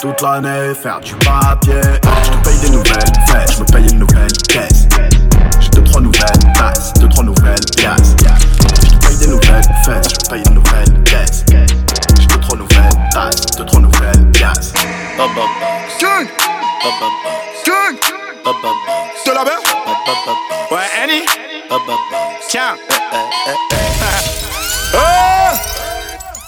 [0.00, 1.80] Toute l'année, faire du papier.
[2.04, 4.86] Oh, je te paye des nouvelles fêtes, je me paye une nouvelle caisse.
[5.60, 8.14] J'ai deux, trois nouvelles tasses, deux, trois nouvelles pièces.
[8.84, 11.44] Je te paye des nouvelles fêtes, je paye une nouvelle caisse.
[11.50, 13.40] J'ai deux, trois nouvelles tasses,
[15.16, 15.98] pièces.
[16.00, 16.26] Gang
[17.64, 17.96] Gang
[19.24, 19.50] De la baie
[20.70, 21.22] Ouais, Annie
[22.48, 22.76] Tiens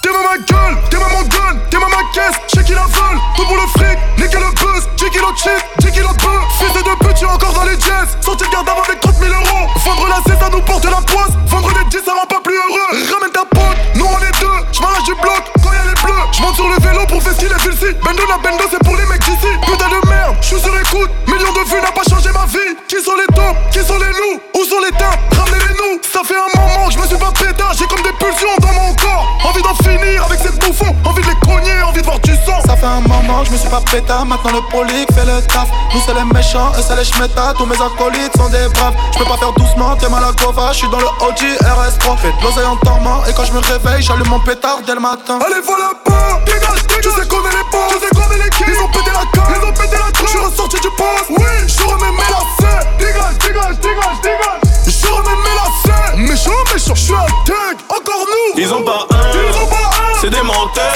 [0.09, 3.57] T'es ma gueule, t'es ma gun, t'es ma caisse, j'ai qui la vole, tout pour
[3.57, 6.81] le fric, niquer le buzz, 10 kilos de shit, 10 kilos de bœuf, fils de
[6.81, 10.17] deux tu encore dans les jazz, sortir le garde avec 30 000 euros, vendre la
[10.25, 13.33] cesse ça nous porte la poisse, vendre les 10 ça rend pas plus heureux, ramène
[13.33, 16.69] ta pote, nous on est deux, j'm'arrache du bloc, quand y'a les bleus, j'monte sur
[16.69, 19.53] le vélo pour faire ce qu'il est Bendo la Bendo c'est pour les mecs d'ici,
[19.61, 22.97] putain de merde, j'suis sur écoute, millions de vues n'a pas changé ma vie, qui
[23.05, 26.33] sont les tops, qui sont les loups, où sont les tapes, ramenez-les nous, ça fait
[26.33, 29.63] un moment que j'me suis pas pétard, j'ai comme des pulsions dans mon corps, envie
[29.63, 32.61] d'en finir avec ces bouffons, envie de les cogner, envie de voir du sang.
[32.67, 35.41] Ça fait un moment que je me suis pas pétard, maintenant le prolique fait le
[35.47, 35.69] taf.
[35.95, 38.95] Nous c'est les méchants, eux c'est les schmettas, tous mes acolytes sont des braves.
[39.13, 42.17] Je peux pas faire doucement, t'es mal à Gova, je suis dans le OG RS3.
[42.19, 45.01] Fais de l'oseille en dormant, et quand je me réveille, j'allume mon pétard dès le
[45.01, 45.39] matin.
[45.45, 48.45] Allez, voilà pas, dégage, dégage, tu sais qu'on est les boss, tu sais qu'on est
[48.45, 48.67] les kills.
[48.69, 50.27] Ils ont pété la carte, ils ont pété la trappe.
[50.27, 52.87] Je suis ressorti du poste, oui, je remets mes lacets.
[52.99, 54.61] Dégage, dégage, dégage, dégage.
[54.87, 56.17] Je remets mes lacets.
[56.17, 58.61] Méchant, méchant, je suis un tag, encore nous.
[58.61, 59.88] Ils ont pas un, ils ont pas un.
[60.29, 60.93] C'est des menteurs.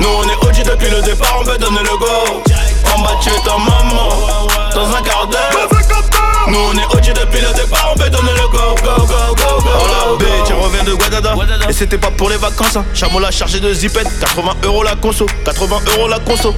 [0.00, 2.42] Nous on est OG depuis le départ, on veut donner le go.
[2.92, 4.08] En bas de chez ta maman,
[4.74, 5.68] dans un quart d'heure.
[5.70, 6.48] Dans un quart d'heure.
[6.48, 8.32] Nous on est OG depuis le départ, on veut donner
[11.68, 12.84] Et c'était pas pour les vacances, hein.
[12.94, 14.08] Chameau l'a chargé de zipette.
[14.20, 16.54] 80 euros la conso, 80 euros la conso.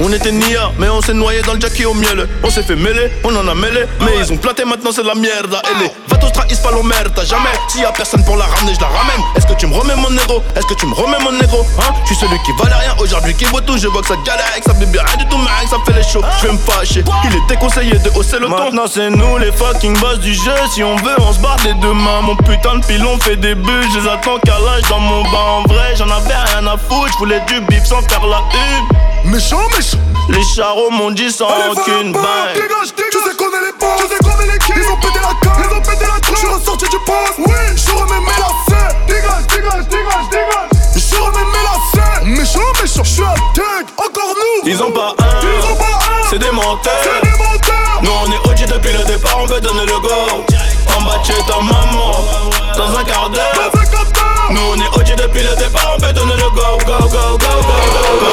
[0.00, 2.28] On était nia, mais on s'est noyé dans le jackie au miel.
[2.42, 3.84] On s'est fait mêler, on en a mêlé.
[4.00, 5.56] Mais ils ont planté maintenant, c'est de la merde.
[5.70, 6.70] Et les vatos trahissent pas
[7.14, 7.50] t'as jamais.
[7.68, 9.20] S'il y a personne pour la ramener, je la ramène.
[9.36, 10.42] Est-ce que tu me remets mon négro?
[10.56, 11.66] Est-ce que tu me remets mon négro?
[11.78, 11.92] Hein?
[12.02, 13.76] Je suis celui qui valait rien aujourd'hui, qui vaut tout.
[13.78, 16.02] Je vois que ça galère, que ça bien rien du tout, mais ça fait les
[16.02, 16.22] shows.
[16.40, 17.04] Je vais me fâcher.
[17.24, 18.56] Il est déconseillé de hausser le ton.
[18.56, 20.54] Maintenant c'est nous les fucking boss du jeu.
[20.72, 22.20] Si on veut, on se barre des deux mains.
[22.22, 23.93] Mon putain de pilon fait des buts.
[23.94, 25.38] Je les attends qu'à l'âge dans mon bas.
[25.38, 27.12] En vrai, j'en avais rien à foutre.
[27.12, 29.30] Je voulais du bif sans faire la une.
[29.30, 29.98] Méchant, méchant.
[30.28, 32.24] Les charros m'ont dit sans aucune balle.
[32.54, 33.12] Dégage, dégage.
[33.12, 34.00] Tu sais qu'on est les boss.
[34.00, 34.82] Tu sais qu'on est les.
[34.82, 35.60] Ils ont pété la carte.
[35.60, 36.34] Ils ont pété la trappe.
[36.34, 37.38] Je suis ressorti du poste.
[37.38, 38.96] Oui, je remets mes lacets.
[39.06, 40.70] Dégage, dégage, dégage, dégage.
[40.96, 42.24] Je remets mes lacets.
[42.24, 43.04] Méchant, méchant.
[43.04, 43.86] Je suis un tag.
[43.96, 44.68] Encore nous.
[44.68, 45.40] Ils ont pas un.
[45.40, 46.30] Ils ont pas un.
[46.30, 46.92] C'est des menteurs.
[47.00, 48.00] C'est des menteurs.
[48.02, 50.08] Nous on est OG depuis le départ, on veut donner le go.
[50.96, 52.10] En bas chez ta maman,
[52.76, 53.44] dans un quart d'heure.
[53.54, 53.73] Dans un quart d'heure.
[55.44, 58.32] feel the bomb, better know go, go, go, go, go, go, go.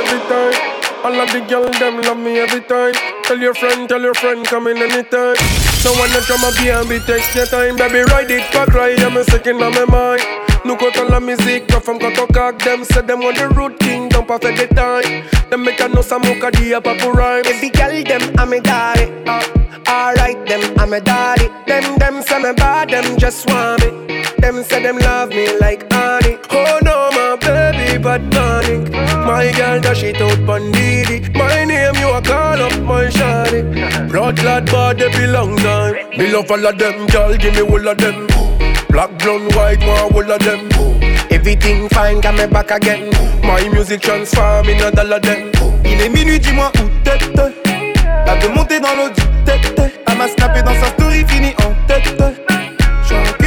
[0.00, 0.56] Every time.
[1.04, 2.94] All of the girls them love me every time.
[3.24, 5.36] Tell your friend, tell your friend, come in anytime.
[5.82, 8.68] So when I come up here and be text your time, baby, ride it, cock
[8.68, 10.22] ride, I'm a second on my mind.
[10.64, 12.56] Look out all the music, come from Kotoka.
[12.62, 15.26] Them said them want the root king, don't perfect the time.
[15.50, 17.42] Them make a no samuka, the papu rhyme.
[17.42, 21.48] Baby girl them I'm a daddy, uh, alright, them I'm a daddy.
[21.66, 24.21] Them, them, some bad, them just want me.
[24.42, 28.92] Them say them love me like honey Oh no, my baby, but panic
[29.24, 33.62] My girl, dash it out, bandidi My name, you a call up, my shawty
[34.10, 37.62] Blood clot bad, they be long time Me love all of them, girl, give me
[37.62, 38.26] all of them
[38.92, 40.68] Black, blonde, white, one all of them.
[41.30, 43.08] Everything fine, got me back again.
[43.42, 45.50] My music transform in a dollar them.
[45.86, 47.16] Il est minuit, dis-moi où t'es.
[48.26, 49.80] Elle veut monter dans l'eau du tête.
[50.06, 52.22] Elle m'a snappé dans sa story, fini en tête.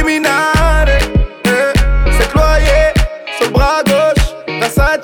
[0.08, 1.72] Eh.
[2.16, 2.94] C'est cloyé
[3.36, 4.24] sur le bras gauche.
[4.60, 5.00] Versace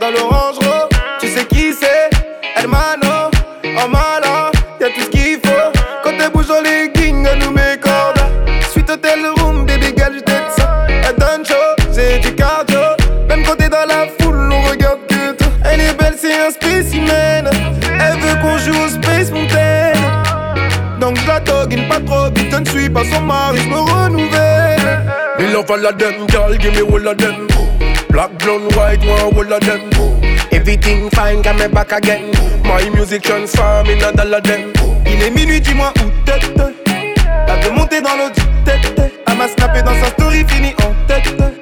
[0.00, 0.88] dans l'orange rose.
[1.20, 2.08] Tu sais qui c'est?
[2.54, 3.30] Hermano,
[3.64, 4.52] en malin.
[4.80, 5.72] Y'a tout ce qu'il faut.
[6.04, 8.20] Quand elle bouge dans les elle nous met cordes.
[8.70, 10.86] Suite hôtel room, baby girl, je t'aide ça.
[10.88, 12.78] Elle donne chaud, c'est du cardio.
[13.28, 15.48] Même quand t'es dans la foule, on regarde que toi.
[15.64, 17.50] Elle est belle, c'est un spécimen.
[18.00, 19.94] Elle veut qu'on joue au Space Mountain.
[21.00, 23.97] Donc je la pas trop vite, je ne suis pas son mari, je me.
[25.38, 27.46] Me love all of them, girl, give me all of them.
[28.10, 29.90] Black, blonde, white, one all of them.
[30.50, 32.32] Everything fine, got me back again.
[32.64, 34.72] My music transform in a dollar them.
[35.06, 36.08] Il est minuit, dis-moi où.
[36.26, 38.30] Elle veut monter dans l'eau
[38.64, 39.12] tête.
[39.26, 41.57] Elle m'a dans sa story, fini en tête.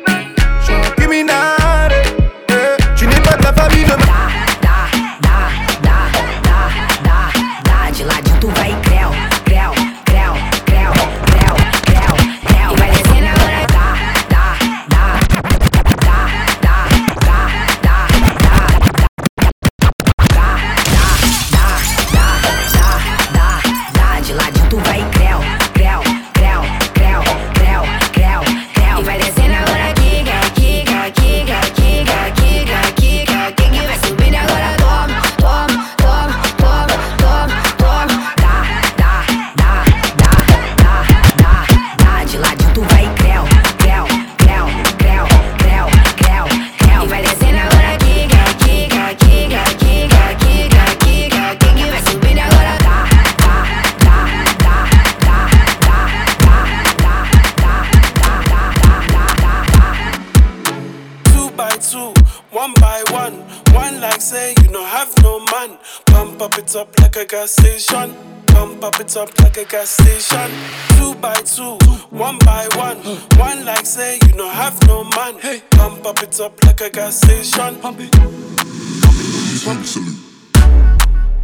[76.87, 77.77] A gas station.
[77.81, 78.15] Pump it.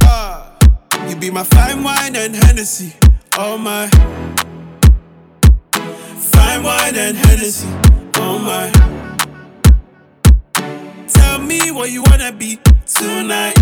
[0.03, 0.57] Ah,
[1.09, 2.95] you be my fine wine and Hennessy.
[3.36, 3.88] Oh my.
[6.32, 7.68] Fine wine and Hennessy.
[8.16, 8.70] Oh my.
[11.09, 13.59] Tell me what you wanna be tonight.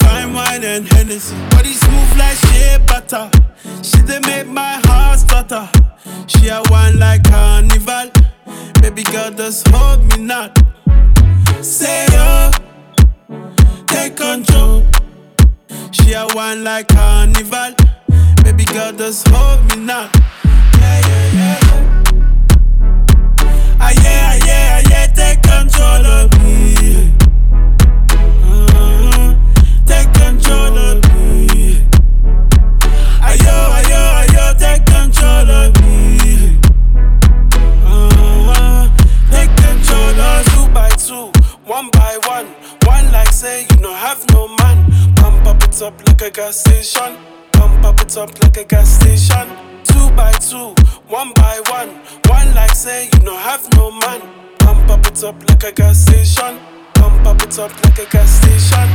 [0.00, 1.36] Fine wine and Hennessy.
[1.50, 3.30] Body smooth like shea butter.
[3.82, 5.68] She they make my heart stutter.
[6.26, 8.15] She a wine like carnival.
[8.80, 10.56] Baby girl, just hold me not.
[11.60, 12.50] Say yo,
[13.86, 14.84] take control.
[15.92, 17.74] She a wine like carnival.
[18.44, 20.14] Baby girl, just hold me not.
[20.78, 21.60] Yeah, yeah, yeah.
[23.80, 27.12] Ah yeah, ah yeah, ah yeah, take control of me.
[28.44, 29.34] Uh-huh.
[29.86, 30.85] Take control of.
[43.36, 44.78] Say you no have no man.
[45.16, 47.18] Pump up it up like a gas station.
[47.52, 49.46] Pump up it up like a gas station.
[49.84, 50.74] Two by two,
[51.06, 51.90] one by one.
[52.28, 54.22] One like say you no have no man.
[54.58, 56.58] Pump up it up like a gas station.
[56.94, 58.88] Pump up it up like a gas station.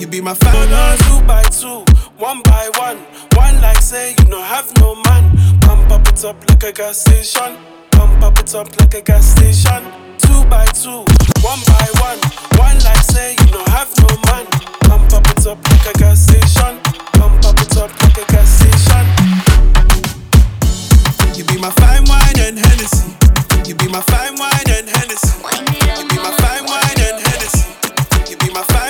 [0.00, 1.84] You be my fan, two by two,
[2.18, 2.98] one by one.
[3.36, 5.60] One like say you no have no man.
[5.60, 7.56] Pump up it up like a gas station.
[7.92, 10.09] Pump up it up like a gas station.
[10.50, 11.04] By two,
[11.46, 12.18] one by one.
[12.58, 14.46] One like say you no have no man.
[14.82, 16.80] Pump up it up like a gas station.
[17.14, 19.06] Pump up it up like a gas station.
[21.36, 23.14] You be my fine wine and Hennessy.
[23.66, 25.38] You be my fine wine and Hennessy.
[26.02, 27.70] You be my fine wine and Hennessy.
[28.28, 28.89] You be my fine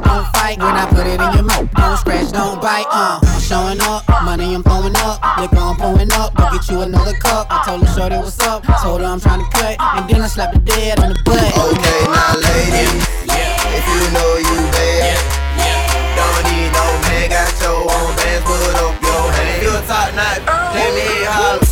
[0.00, 0.58] don't fuss, don't fight.
[0.58, 2.86] When I put it in your mouth, don't scratch, don't bite.
[2.90, 6.34] Uh, I'm showing up, money I'm throwing up, liquor I'm pouring up.
[6.34, 7.46] Go get you another cup.
[7.50, 10.26] I told her shorty what's up, told her I'm trying to cut, and then I
[10.26, 11.38] slapped the dead on the butt.
[11.38, 13.04] Okay, now ladies,
[13.74, 15.18] if you know you bad,
[16.16, 19.62] don't need no man, got your own bands, put up your hand.
[19.62, 20.42] You a top notch,
[20.74, 21.63] let me holler.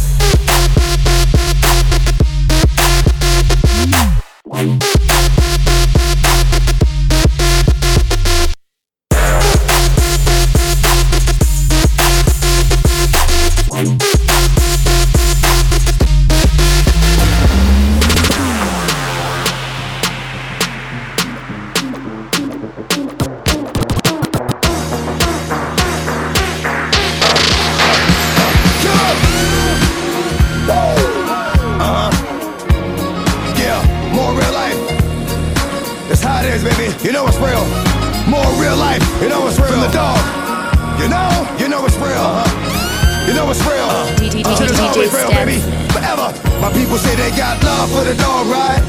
[48.15, 48.82] Got love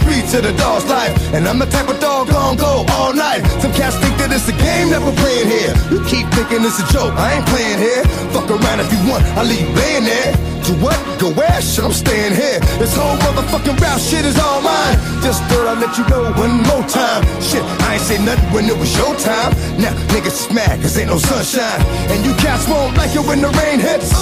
[0.00, 1.34] no matter what street to the dog's life.
[1.34, 3.42] And I'm the type of dog gon' go all night.
[3.60, 5.72] Some cats think that it's a game that we're playing here.
[5.90, 7.14] You keep thinking it's a joke.
[7.16, 8.04] I ain't playing here.
[8.32, 9.24] Fuck around if you want.
[9.36, 10.32] I'll leave you laying there.
[10.62, 10.96] To what?
[11.18, 11.60] Go where?
[11.60, 12.60] Shit, I'm staying here.
[12.78, 14.96] This whole motherfucking rap shit is all mine.
[15.22, 17.26] Just thought I'd let you know one more time.
[17.42, 19.50] Shit, I ain't say nothing when it was your time.
[19.82, 21.82] Now niggas mad cause ain't no sunshine.
[22.14, 24.14] And you cats won't like it when the rain hits.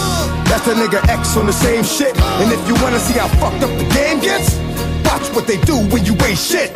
[0.49, 2.17] That's the nigga X on the same shit.
[2.17, 4.57] And if you wanna see how fucked up the game gets,
[5.11, 6.71] watch what they do when you ain't shit.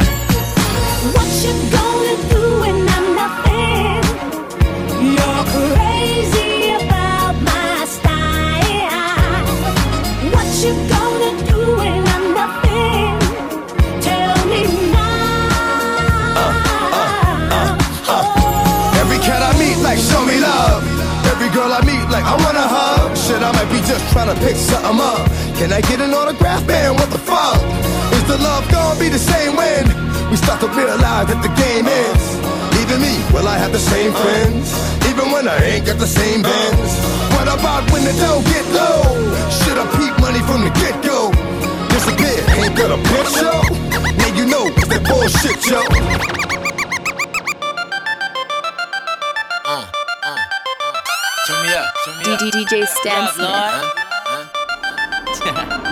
[1.14, 4.03] What you gonna do when I'm nothing?
[5.16, 9.45] You're crazy about my style.
[10.35, 13.14] What you gonna do when I'm nothing?
[14.07, 16.35] Tell me now.
[16.43, 16.99] Uh,
[17.59, 20.82] uh, uh, Every cat I meet like show me love.
[21.32, 23.16] Every girl I meet like I wanna hug.
[23.16, 25.22] Shit, I might be just trying to pick something up.
[25.59, 26.95] Can I get an autograph, man?
[26.95, 27.62] What the fuck?
[28.24, 29.84] Is the love gonna be the same when
[30.30, 32.24] we start to realize that the game ends?
[32.80, 34.72] Even me, will I have the same friends?
[35.12, 36.96] Even when I ain't got the same bands?
[37.36, 39.04] What about when the dough get low?
[39.52, 41.36] Should I peep money from the get go?
[41.92, 43.60] Disappear, ain't got a bitch show?
[44.16, 45.84] Now you know it's that bullshit, yo.
[49.68, 49.84] Uh,
[50.24, 50.40] uh, uh.
[51.44, 52.40] Turn me up, turn me.
[52.40, 53.28] DJ Stan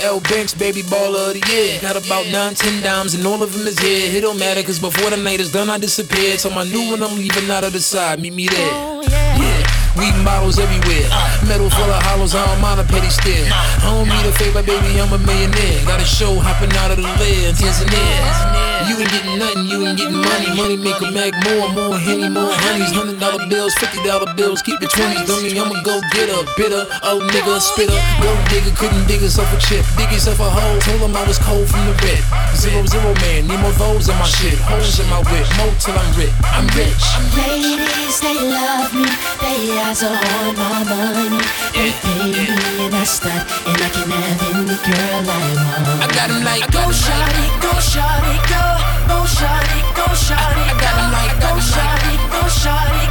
[0.00, 1.80] L Banks, baby baller of the year.
[1.80, 4.16] Got about nine, ten dimes, and all of them is here.
[4.16, 6.38] It don't matter, cause before the night is done, I disappeared.
[6.40, 8.20] So my new one, I'm leaving out of the side.
[8.20, 9.02] Meet me there.
[9.02, 9.66] Yeah.
[9.98, 11.10] We models everywhere.
[11.48, 13.50] Metal full of hollows, I don't mind a petty stare.
[13.50, 15.84] I don't need a favor, baby, I'm a millionaire.
[15.84, 18.77] Got a show hopping out of the lid, Tanzania.
[18.98, 20.50] Ain't getting nothing, you ain't getting money.
[20.58, 22.90] Money make a mag more, more henny, more honeys.
[22.90, 25.22] Hundred dollar bills, fifty dollar bills, keep it twenties.
[25.22, 27.94] Dummy, I'ma go get a bitter, old nigga, spitter.
[28.18, 30.82] Gold digger couldn't dig himself a chip, dig himself a hole.
[30.82, 32.18] Told him I was cold from the red.
[32.58, 35.94] Zero zero man, need more V's in my shit, holes in my whip, more till
[35.94, 36.34] I'm rich.
[36.50, 37.04] I'm rich.
[37.38, 39.06] Ladies, they love me.
[39.38, 41.38] They eyes are on my money.
[41.70, 42.50] They pay me
[42.82, 46.02] and I stop, and I can have any girl I want.
[46.02, 48.62] I got him like, go shawty, go shawty, go,
[49.08, 53.07] go shawty, go shawty, I got him like, go shawty, go shawty,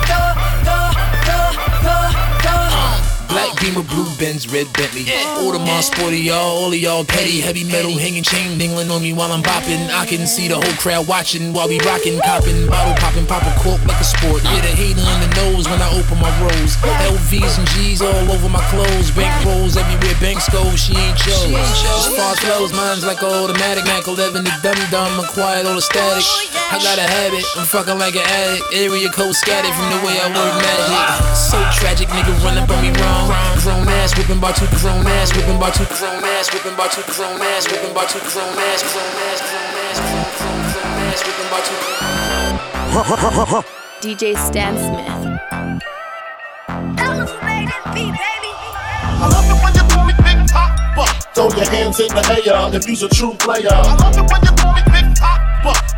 [3.59, 5.05] Beamer, blue Benz, red Bentley.
[5.41, 7.41] Audemars sporty, y'all, all of y'all petty.
[7.41, 9.89] Heavy metal hanging chain dingling on me while I'm bopping.
[9.89, 13.53] I can see the whole crowd watching while we rocking, copping, bottle popping, pop a
[13.59, 14.43] cork like a sport.
[14.43, 16.77] Yeah, the hater in the nose when I open my rolls.
[17.09, 19.09] LVs and G's all over my clothes.
[19.11, 20.61] Bank rolls everywhere, banks go.
[20.75, 21.49] She ain't yours.
[21.49, 23.85] As far flows, mine's like an automatic.
[23.85, 26.23] Mac 11, the dumb dumb, acquired all the static.
[26.69, 28.65] I got a habit, I'm fucking like an addict.
[28.73, 31.35] Area code scattered from the way I work magic.
[31.35, 33.46] So tragic, nigga running from me wrong.
[33.63, 37.03] Grown ass whipping by two grown ass, whipping by two grown ass, whipping by two
[37.15, 39.99] grown ass, whipping by two grown ass, grown ass, grown ass,
[40.39, 41.77] grown ass, whipping by two.
[44.01, 45.17] DJ Stan Smith.
[51.33, 53.69] Throw your hands in the air if you's a true player.
[53.69, 55.05] I love it when you call me Big.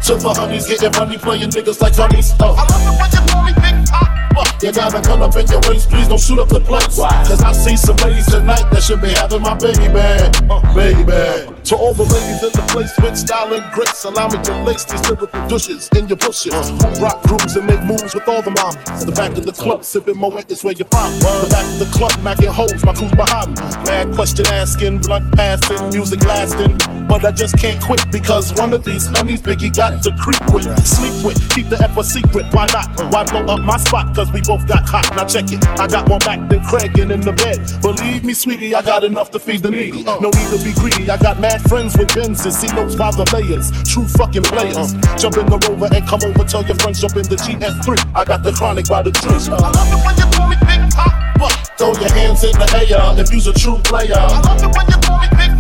[0.10, 2.34] To the honeys getting money, playing niggas like honeys.
[2.40, 2.56] Oh.
[2.56, 2.56] Uh.
[2.58, 4.20] I love it when you call me Big Papa.
[4.66, 6.98] You gotta cut up in your waist, please don't shoot up the place.
[6.98, 11.56] Cause I see some ladies tonight that should be having my baby, uh, baby.
[11.70, 14.84] To all the ladies in the place with style and grace, allow me to lace
[14.86, 16.54] these lyrical douches in your bushes.
[16.54, 16.64] Uh.
[16.64, 19.06] Who rock grooves and make moves with all the mamas.
[19.06, 21.28] The back of the club, sipping Moet is where you find me.
[21.28, 21.46] Uh.
[21.46, 23.62] The back of the club, macking hoes, my crew's behind me.
[23.86, 26.78] Mad question asking, blunt passing, music lasting.
[27.08, 30.64] But I just can't quit because one of these honeys Biggie got to creep with,
[30.88, 32.46] sleep with, keep the F a secret.
[32.54, 32.88] Why not?
[33.12, 34.16] Why blow up my spot?
[34.16, 35.04] Cause we both got hot.
[35.16, 35.60] Now check it.
[35.78, 37.60] I got more back than Craig and in the bed.
[37.82, 40.04] Believe me, sweetie, I got enough to feed the needy.
[40.04, 41.10] No need to be greedy.
[41.12, 42.54] I got mad friends with Benzes.
[42.54, 43.72] See those by the layers.
[43.84, 44.96] True fucking players.
[45.20, 46.48] Jump in the rover and come over.
[46.48, 48.16] Tell your friends jump in the GS3.
[48.16, 49.36] I got the chronic by the tree.
[49.52, 51.52] I love it when you call me Big Papa.
[51.76, 54.16] Throw your hands in the air if you's a true player.
[54.16, 55.52] I love it when you call me Big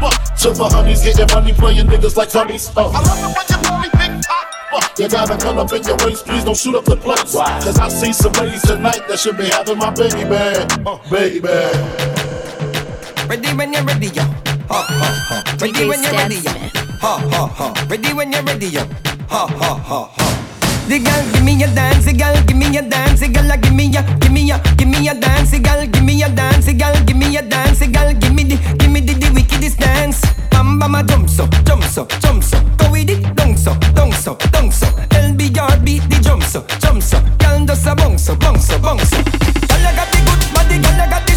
[0.00, 0.36] Papa.
[0.40, 2.70] To the honeys getting money, playing niggas like honeys.
[2.76, 2.88] Oh.
[2.88, 2.96] Uh.
[2.96, 3.40] I love it when uh.
[3.40, 5.02] Uh, you call me Big Papa.
[5.02, 7.34] You gotta cut up in your waist, please don't shoot up the place.
[7.34, 11.48] Cause I see some ladies tonight that should be having my baby, uh, baby.
[13.28, 14.22] Ready when you're ready, yo.
[14.68, 15.56] Ha ha ha.
[15.60, 16.52] Ready when you're ready, yo.
[17.00, 17.86] Ha ha ha.
[17.88, 18.84] Ready when you're ready, yo.
[19.28, 20.19] Ha ha ha ha.
[20.90, 23.72] The girl give me a dance, the girl give me a dance, the girl give
[23.72, 26.66] me a, give me a, give me a dance, the girl give me a dance,
[26.66, 29.30] the girl give me a dance, the girl give me the, give me the, the
[29.32, 30.20] wickedest dance.
[30.50, 34.10] Bam bam a jump so, jump so, jump so, go with it, down so, down
[34.10, 34.86] so, down so.
[35.14, 39.10] LBR beat the jump so, jump so, girl does a bounce so, bounce so, bounce
[39.10, 39.22] so.
[39.22, 41.29] Girl you got the good body, girl you got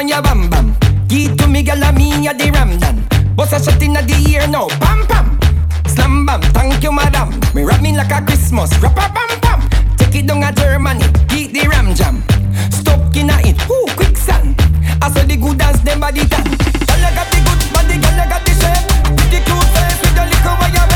[0.00, 0.74] on your bam bam.
[1.08, 3.04] Give to me, girl, a me a the ramdan.
[3.36, 5.38] Bust a shot inna the ear now, pam pam.
[5.86, 7.28] Slam bam, thank you, madam.
[7.54, 9.60] Me rap me like a Christmas, rap a bam bam.
[9.98, 11.04] Take it down a Germany,
[11.36, 12.22] eat the ram jam.
[12.70, 14.56] Stuck inna it, whoo, quicksand.
[15.02, 16.48] I saw the good dance, them body tan.
[16.48, 18.84] Girl, you got the good body, girl, you got the shape.
[19.04, 20.89] Pretty cute face with a little wire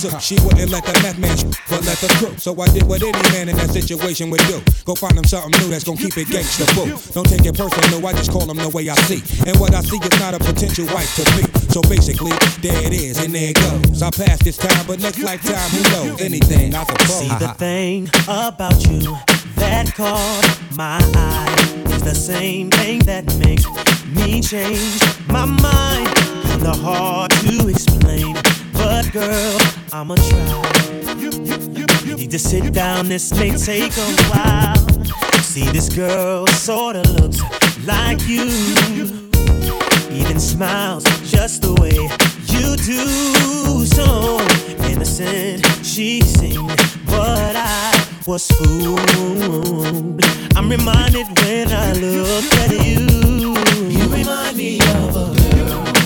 [0.00, 0.20] pursue.
[0.20, 1.36] She wouldn't let the meth man,
[1.68, 2.36] but let the crew.
[2.38, 4.60] So I did what any man in that situation would do.
[4.84, 6.92] Go find him something new that's gonna keep it gangsta boo.
[7.12, 9.22] Don't take it personal, I just call him the way I see.
[9.48, 11.44] And what I see is not a potential wife to me.
[11.70, 14.02] So basically, there it is, and there it goes.
[14.02, 16.20] I passed this time, but next lifetime, who knows?
[16.20, 17.18] Anything, I suppose.
[17.18, 19.16] See the thing about you
[19.56, 23.66] that caught my eye is the same thing that makes
[24.06, 26.14] me change my mind.
[26.46, 28.36] Kinda hard to explain,
[29.16, 29.58] girl,
[29.94, 31.14] I'ma try.
[31.16, 34.76] You, you, you, need to sit down, this may take a while.
[35.40, 37.40] See, this girl sorta looks
[37.86, 38.44] like you.
[40.10, 41.96] Even smiles just the way
[42.54, 43.86] you do.
[43.96, 44.38] So
[44.90, 47.92] innocent, she seemed, but I
[48.26, 50.20] was fooled.
[50.56, 53.56] I'm reminded when I look at you.
[53.88, 56.05] You remind me of a girl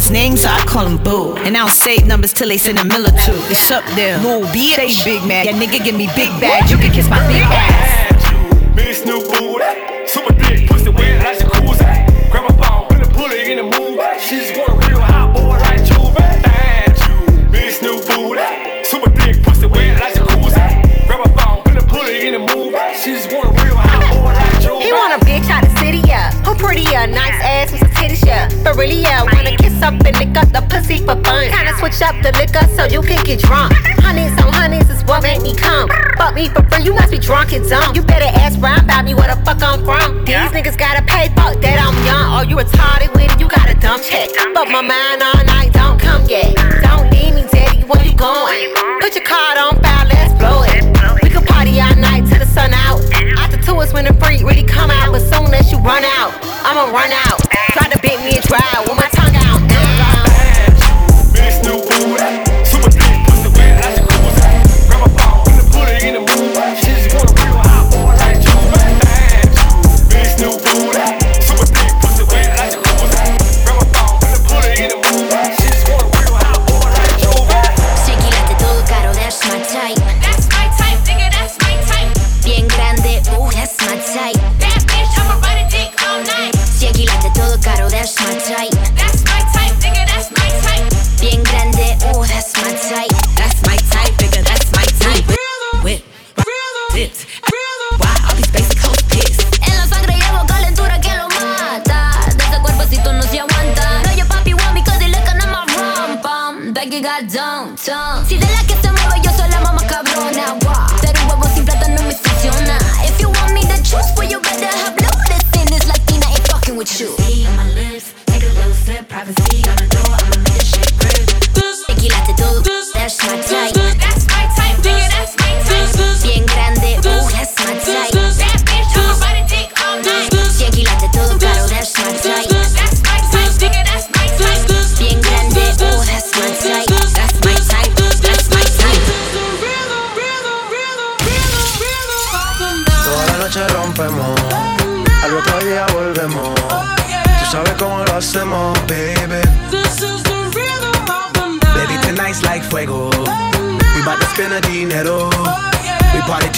[0.00, 1.36] niggas' names, so I call them boo.
[1.36, 3.36] And I don't save numbers till they send a mill or two.
[3.50, 4.72] It's up there, little bitch.
[4.72, 5.44] Stay big man.
[5.46, 6.70] Yeah, nigga, give me big bags.
[6.70, 8.74] You can kiss my big ass.
[8.74, 12.30] Miss New Booty, super big pussy, wet like jacuzzi.
[12.30, 14.00] Grab my phone and put it in the move.
[14.20, 16.00] She just real hot boy like you,
[16.48, 21.06] Had you, Miss New Booty, super big pussy, wet like jacuzzi.
[21.06, 22.74] Grab my phone and put it in the move.
[22.96, 24.80] She just real hot boy like you.
[24.80, 26.32] He want a bitch out the city, yeah.
[26.44, 27.06] Who pretty, yeah.
[27.06, 28.48] Nice ass with some titties, yeah.
[28.64, 29.24] But really, yeah.
[29.24, 29.49] Wanna
[29.80, 31.48] kiss up and lick up the pussy for fun.
[31.48, 33.72] Kinda switch up the liquor so you can get drunk.
[34.04, 35.88] Honeys on honeys is what make me come.
[36.16, 37.94] Fuck me for free, you must be drunk and dumb.
[37.94, 40.24] You better ask Brian about me, where the fuck I'm from.
[40.24, 42.26] These niggas gotta pay, fuck that I'm young.
[42.36, 44.28] Or you retarded with it, you got a dumb check.
[44.54, 46.54] Fuck my mind all night, don't come yet.
[46.82, 48.74] Don't need me, daddy, where you going?
[49.00, 50.84] Put your card on file, let's blow it.
[51.22, 53.00] We can party all night till the sun out.
[53.38, 55.12] After two is when the freak really come out.
[55.12, 56.32] But soon as you run out,
[56.68, 57.40] I'ma run out.
[57.72, 59.39] Try to bait me and drive with my tongue out.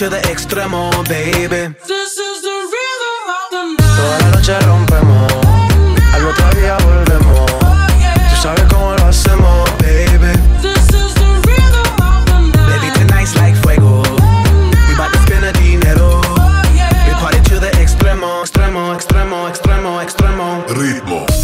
[0.02, 1.74] We party to the extremo, baby.
[3.78, 5.32] Toda la noche rompemos,
[6.12, 7.46] al otro día volvemos.
[8.30, 10.32] Tú sabes cómo lo hacemos, baby.
[12.66, 14.02] Baby, tonight's like fuego.
[14.88, 16.20] We bout to spend the dinero.
[17.06, 20.64] We party to the extremo, extremo, extremo, extremo, extremo.
[20.68, 21.41] Ritmo.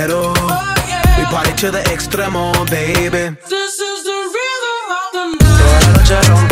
[0.00, 0.32] quiero.
[0.36, 1.18] Oh, yeah.
[1.18, 3.36] We party to the extremo, baby.
[3.48, 6.06] This is the rhythm of the night.
[6.06, 6.49] Toda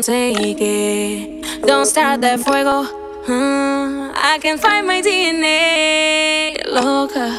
[0.00, 1.66] won't take it.
[1.66, 2.86] Don't start that fuego.
[3.28, 6.56] Uh, I can find my DNA.
[6.66, 7.38] Loca.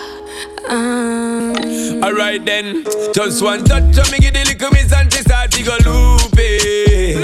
[0.70, 2.06] Uh.
[2.06, 2.84] Alright then,
[3.14, 7.18] just one touch of me give the little miss and she start to go loopy.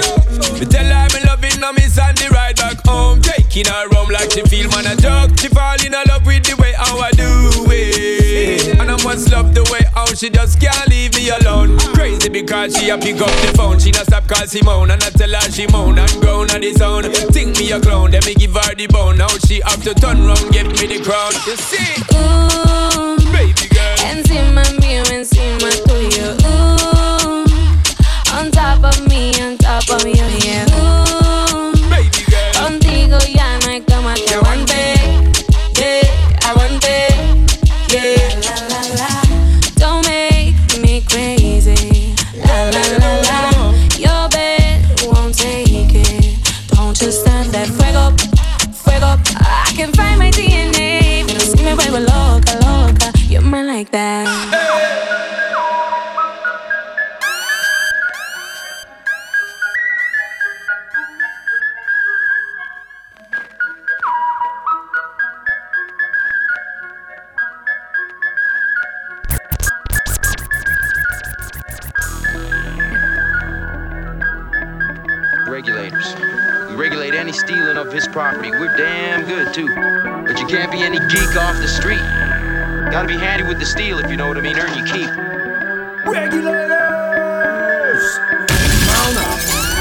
[0.58, 4.10] Me tell her I'm loving her miss and the ride back home, taking her home
[4.10, 5.38] like she feel man a joke.
[5.38, 9.54] She fall in love with the way how I do it, and I must love
[9.54, 9.87] the way
[10.18, 11.78] she just can't leave me alone.
[11.94, 15.10] Crazy because she a pick up the phone, she not stop call Simone, and I
[15.10, 17.06] tell her she moan and groan on the sound.
[17.32, 19.16] Think me a clown, then me give her the bone.
[19.18, 21.32] Now she have to turn round, give me the crown.
[21.46, 22.02] You see?
[22.18, 23.96] Ooh, baby girl.
[24.10, 26.34] Encima mío, encima tuyo.
[26.42, 27.46] Ooh,
[28.36, 30.67] on top of me, on top of you, yeah.
[80.88, 82.00] Any geek off the street.
[82.90, 84.58] Gotta be handy with the steel if you know what I mean.
[84.58, 85.10] Earn your keep.
[86.06, 86.48] Regulators!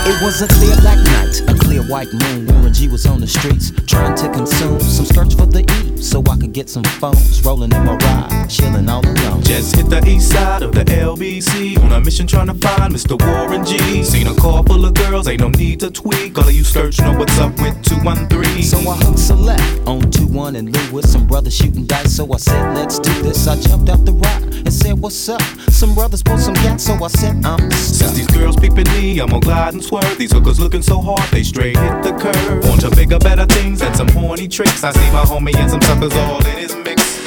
[0.04, 2.46] It was a clear black night, a clear white moon.
[2.48, 6.24] Warren G was on the streets trying to consume some skirts for the E, so
[6.30, 7.44] I could get some phones.
[7.44, 9.42] Rolling in my ride, chilling all alone.
[9.44, 13.20] Just hit the east side of the LBC on a mission trying to find Mr.
[13.20, 14.04] Warren G.
[14.04, 16.38] Seen a car full of girls, ain't no need to tweak.
[16.38, 18.64] All of you search know what's up with 213.
[18.64, 21.12] So I hooked select on 2 1 and Lewis.
[21.12, 23.48] Some brothers shooting dice, so I said, let's do this.
[23.48, 25.42] I jumped out the rock and said, what's up?
[25.70, 29.30] Some brothers pulled some gas, so I said, I'm Since these girls peeping me, I'm
[29.30, 30.18] gonna glide and swerve.
[30.18, 32.64] These hookers looking so hard, they straight hit the curve.
[32.66, 34.84] Want to bigger, better things and some horny tricks.
[34.84, 37.18] I see my homie and some suckers all in his mix.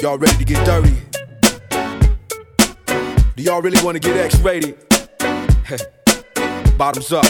[0.00, 0.96] Y'all ready to get dirty?
[3.36, 4.76] Do y'all really want to get X-rated?
[6.78, 7.24] Bottoms up.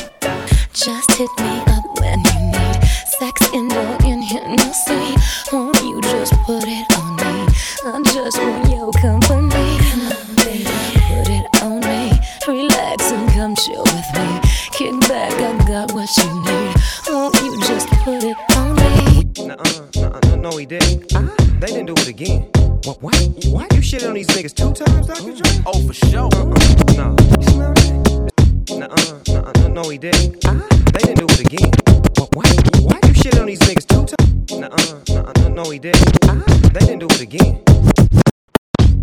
[0.73, 2.85] Just hit me up when you need
[3.19, 5.19] sex indoor in here, no sleep.
[5.53, 7.53] Won't you just put it on me?
[7.85, 9.70] I just want your company.
[15.21, 16.75] Kick back, I got what you need.
[17.09, 19.25] Won't you just put it on me?
[19.47, 21.13] Nuh-uh, nuh-uh, no, he didn't.
[21.15, 21.35] Ah.
[21.61, 22.49] They didn't do it again.
[22.85, 23.03] What?
[23.03, 23.17] What?
[23.49, 23.73] What?
[23.75, 25.35] You shitted on these niggas two times, Dr.
[25.35, 25.63] Dre?
[25.67, 26.31] Oh, for sure.
[26.33, 27.15] Uh-uh, nah.
[27.37, 28.33] You smell that?
[28.71, 30.43] Nuh-uh, nuh-uh, no, he didn't.
[30.47, 30.67] Ah.
[30.95, 31.71] They didn't do it again.
[32.17, 32.35] What?
[32.35, 32.81] What?
[32.81, 33.05] What?
[33.07, 34.53] You shitted on these niggas two times?
[34.53, 36.17] Nuh-uh, nuh-uh, no, he didn't.
[36.29, 36.43] Ah.
[36.73, 37.63] They didn't do it again.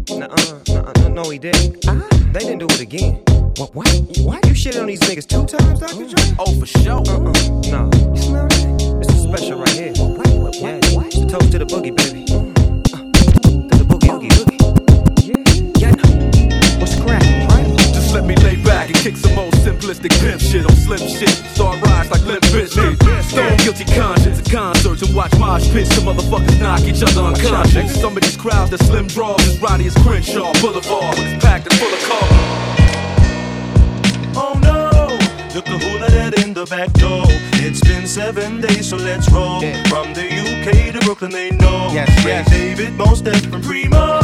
[0.10, 1.84] Nuh-uh, nuh-uh, no, he didn't.
[1.86, 2.08] Ah.
[2.32, 3.16] They didn't do it again.
[3.58, 3.76] What?
[3.76, 3.88] What?
[4.20, 4.46] What?
[4.46, 5.96] You shitted on these niggas two times, Dr.
[5.96, 6.16] Mm.
[6.16, 6.36] Dre?
[6.40, 7.02] Oh, for sure.
[7.02, 7.34] Uh-uh,
[7.70, 7.90] no.
[8.16, 9.04] You smell that?
[9.06, 9.94] This is special right here.
[9.98, 10.18] What?
[10.18, 10.28] What?
[10.30, 10.56] What?
[10.56, 10.96] Yeah.
[10.96, 11.08] What?
[11.08, 12.47] It's a toast to the boogie, baby.
[18.68, 21.30] Back and kick some old simplistic pimp shit on slim shit.
[21.56, 23.02] Start rise like Limp Bizkit.
[23.24, 25.96] Stone guilty conscience at concerts and watch mosh pits.
[25.96, 28.00] Some motherfuckers knock each other unconscious.
[28.00, 31.80] Some of these crowds that slim draws as rowdy as Crenshaw Boulevard it's packed and
[31.80, 32.68] full of cars.
[34.40, 34.77] Oh no,
[35.58, 37.26] look the hula that in the back door.
[37.66, 39.60] It's been seven days, so let's roll.
[39.90, 41.90] From the UK to Brooklyn, they know.
[41.92, 42.50] Yes, Ray yes.
[42.52, 44.22] David, Mos and Primo.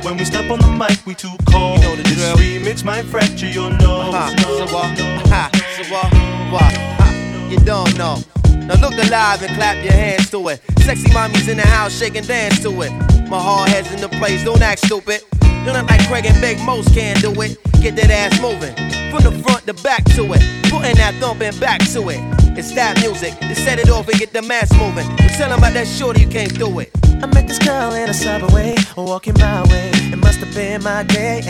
[0.00, 1.80] when we step on the mic, we too cold.
[1.80, 4.14] You know the this remix might fracture your nose.
[4.14, 4.34] Uh-huh.
[4.40, 4.98] No, So what?
[4.98, 5.04] no.
[5.28, 6.08] Ha, so what?
[6.54, 6.72] What?
[6.72, 8.16] Ha, you don't know.
[8.64, 10.62] Now look alive and clap your hands to it.
[10.80, 12.92] Sexy mommies in the house, shaking dance to it.
[13.28, 15.20] My hard head's in the place, don't act stupid.
[15.64, 17.58] Don't like Craig and Big Mos can do it.
[17.80, 18.74] Get that ass moving.
[19.10, 20.42] From the front to back to it.
[20.70, 22.20] Putting that thumping back to it.
[22.58, 25.08] It's that music to set it off and get the mass moving.
[25.22, 26.90] You tell 'em about that shorty, you can't do it.
[27.22, 29.90] I met this girl in a subway, walking my way.
[30.12, 31.42] It must have been my day.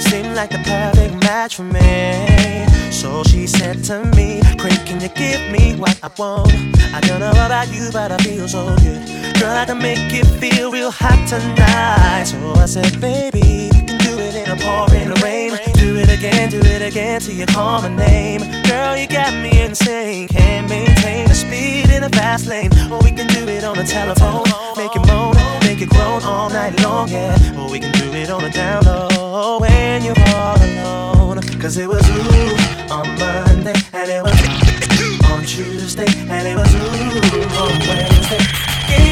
[0.00, 2.66] Seemed like the perfect match for me.
[2.90, 6.52] So she said to me, Craig, can you give me what I want?
[6.94, 9.19] I don't know about you, but I feel so good.
[9.42, 12.24] I can make it feel real hot tonight.
[12.24, 15.52] So I said, baby, we can do it in a pouring rain.
[15.74, 18.40] Do it again, do it again till you call my name.
[18.64, 20.28] Girl, you got me insane.
[20.28, 22.70] Can't maintain the speed in a fast lane.
[22.90, 24.44] Or we can do it on the telephone.
[24.76, 27.36] Make it moan, make it groan all night long, yeah.
[27.58, 29.58] Or we can do it on the down low.
[29.60, 31.40] When you're all alone.
[31.60, 37.60] Cause it was ooh on Monday, and it was on Tuesday, and it was ooh
[37.60, 38.69] on Wednesday.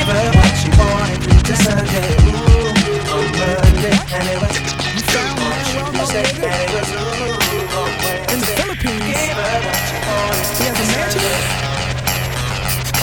[0.09, 2.17] Gave her what she wanted through to Sunday.
[2.25, 2.73] Ooh
[3.13, 4.57] on Monday, and it was
[5.93, 8.33] Tuesday, and it was ooh on Wednesday.
[8.33, 9.05] In the Philippines.
[9.05, 10.49] Gave her what she wanted.
[10.57, 11.29] He has a mansion.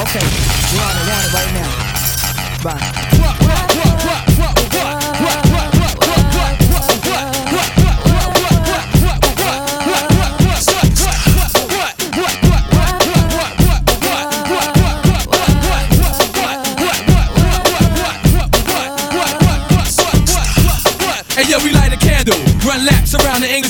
[0.02, 0.26] Okay,
[0.74, 1.72] we're on the it right now.
[2.64, 3.55] Bye.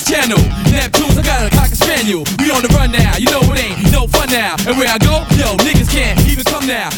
[0.06, 0.38] Channel.
[0.70, 2.22] Neptunes, I got a cocker spaniel.
[2.38, 4.54] We on the run now, you know it ain't no fun now.
[4.70, 6.94] And where I go, yo, niggas can't even come now.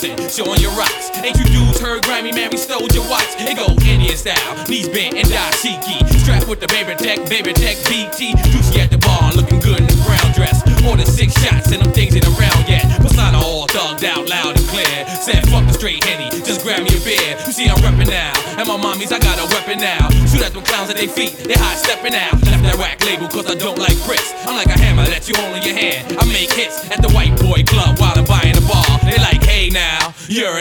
[0.00, 1.10] Flossing, showing your rocks.
[1.22, 2.50] Ain't you dudes heard Grammy, man?
[2.50, 3.28] We stole your watch.
[3.38, 6.06] It go Indian style, knees bent and dashiki.
[6.20, 8.34] Strapped with the baby tech, baby tech BT.
[8.50, 10.64] Juicy at the bar, looking good in the brown dress.
[10.82, 12.84] More than six shots and them things ain't around yet.
[13.00, 14.88] Persona all thugged out loud and clear.
[15.20, 17.36] Said fuck the straight henny, just grab me a beer.
[17.46, 20.08] You see I'm reppin' now, and my mommies I got a weapon now.
[20.26, 22.32] Shoot at them clowns at their feet, they high stepping out.
[22.48, 24.32] Left that whack label cause I don't like Chris.
[24.46, 26.16] I'm like a hammer that you hold in your hand.
[26.16, 28.19] I make hits at the white boy club while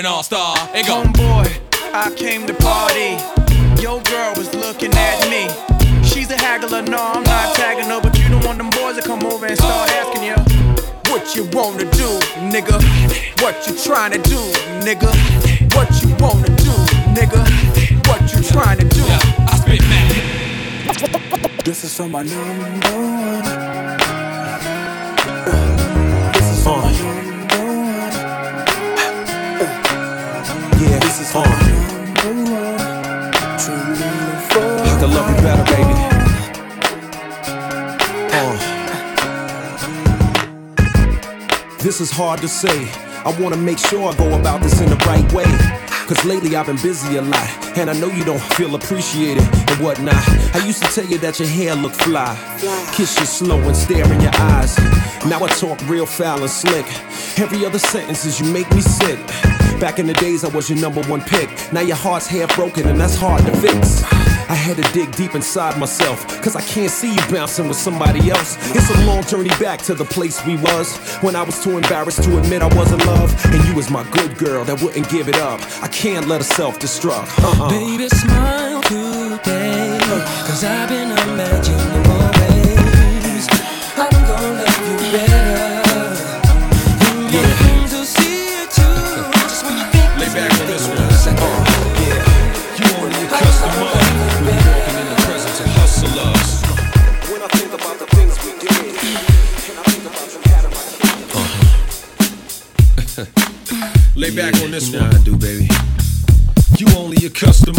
[0.09, 0.57] all star.
[0.73, 1.47] And go, Homeboy,
[1.93, 3.15] I came to party.
[3.81, 5.47] Your girl was looking at me.
[6.03, 9.03] She's a haggler, no, I'm not tagging her, but you don't want them boys to
[9.03, 10.35] come over and start asking you
[11.09, 12.09] what you wanna do,
[12.51, 12.77] nigga.
[13.41, 14.39] What you trying to do,
[14.81, 15.11] nigga.
[15.75, 16.73] What you wanna do,
[17.13, 17.41] nigga.
[18.07, 19.03] What you trying to do.
[19.05, 21.63] I spit mad.
[21.63, 23.98] This is for my number one.
[35.43, 35.95] Better, baby.
[38.33, 38.55] Uh.
[41.79, 42.89] This is hard to say.
[43.25, 45.45] I wanna make sure I go about this in the right way.
[46.07, 49.79] Cause lately I've been busy a lot, and I know you don't feel appreciated and
[49.79, 50.15] whatnot.
[50.55, 52.35] I used to tell you that your hair looked fly.
[52.93, 54.75] Kiss you slow and stare in your eyes.
[55.25, 56.87] Now I talk real foul and slick.
[57.37, 59.19] Every other sentence is you make me sick.
[59.79, 61.49] Back in the days, I was your number one pick.
[61.71, 64.03] Now your heart's half broken, and that's hard to fix.
[64.49, 68.31] I had to dig deep inside myself, cause I can't see you bouncing with somebody
[68.31, 68.57] else.
[68.75, 72.23] It's a long journey back to the place we was when I was too embarrassed
[72.23, 73.29] to admit I was in love.
[73.45, 75.61] And you was my good girl that wouldn't give it up.
[75.83, 77.29] I can't let her self destruct.
[77.43, 77.69] Uh-uh.
[77.69, 79.99] Baby, smile today.
[80.47, 81.98] Cause I've been imagining
[104.39, 105.13] back on this You one.
[105.13, 105.67] I do, baby.
[106.77, 107.75] You only a customer.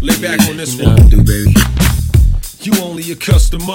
[0.00, 0.96] Lay back on this one.
[1.10, 1.54] do, baby.
[2.60, 3.74] You only a customer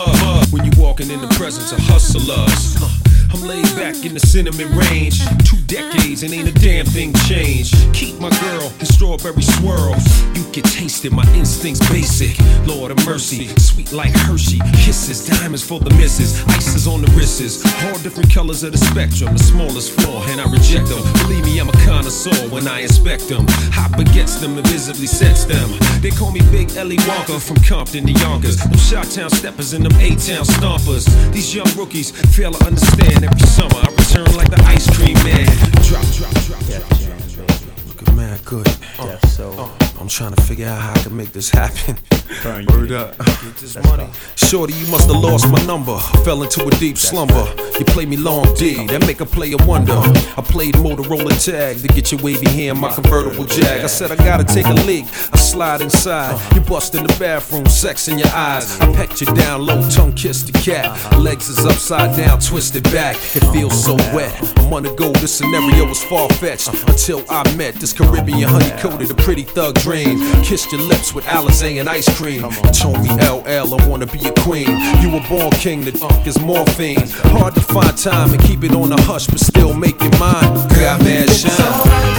[0.49, 3.04] when you walking in the presence of hustlers.
[3.45, 5.19] Laid back in the cinnamon range.
[5.45, 7.75] Two decades and ain't a damn thing changed.
[7.93, 10.01] Keep my girl in strawberry swirls.
[10.33, 12.33] You can taste it, my instincts basic.
[12.65, 14.57] Lord of mercy, sweet like Hershey.
[14.81, 16.43] Kisses, diamonds for the misses.
[16.47, 17.61] Ices on the wrists.
[17.85, 19.33] All different colors of the spectrum.
[19.33, 21.03] The smallest flaw, and I reject them.
[21.21, 23.45] Believe me, I'm a connoisseur when I inspect them.
[23.77, 25.69] Hop against them invisibly sets them.
[26.01, 28.57] They call me Big Ellie Walker from Compton to Yonkers.
[28.57, 31.05] Them Shot Town steppers and them A Town stompers.
[31.31, 33.75] These young rookies fail to understand every summer.
[33.75, 35.45] I return like the ice cream man.
[35.83, 36.87] Drop, drop, drop, drop,
[37.29, 37.87] drop.
[37.87, 38.67] Looking mad good.
[38.99, 41.97] Uh, uh, I'm trying to figure out how I can make this happen.
[42.45, 43.17] Word up.
[43.17, 44.09] Get this money.
[44.35, 45.97] Shorty, you must have lost my number.
[46.23, 47.45] Fell into a deep slumber.
[47.79, 49.93] You play me long D, that make a player wonder.
[49.93, 53.83] I played Motorola tag to get your wavy hair in my convertible jag.
[53.83, 55.05] I said I gotta take a leak.
[55.33, 56.33] I slide inside.
[56.33, 56.55] Uh-huh.
[56.55, 58.79] You bust in the bathroom, sex in your eyes.
[58.81, 60.85] I pecked you down low, tongue kissed the cat.
[60.85, 61.19] Uh-huh.
[61.19, 63.15] Legs is upside down, twisted back.
[63.35, 64.33] It feels so wet.
[64.59, 65.11] I'm on the go.
[65.13, 66.91] This scenario was far fetched uh-huh.
[66.91, 70.19] until I met this Caribbean honey coated, a pretty thug dream.
[70.41, 72.41] Kissed your lips with Alizé and ice cream.
[72.73, 74.67] Told me LL, I wanna be a queen.
[74.99, 77.07] You were born king, the uh, is morphine.
[77.37, 80.53] Hard to find time and keep it on the hush, but still make it mine.
[80.69, 82.14] Got mad shine.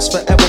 [0.00, 0.39] Last forever.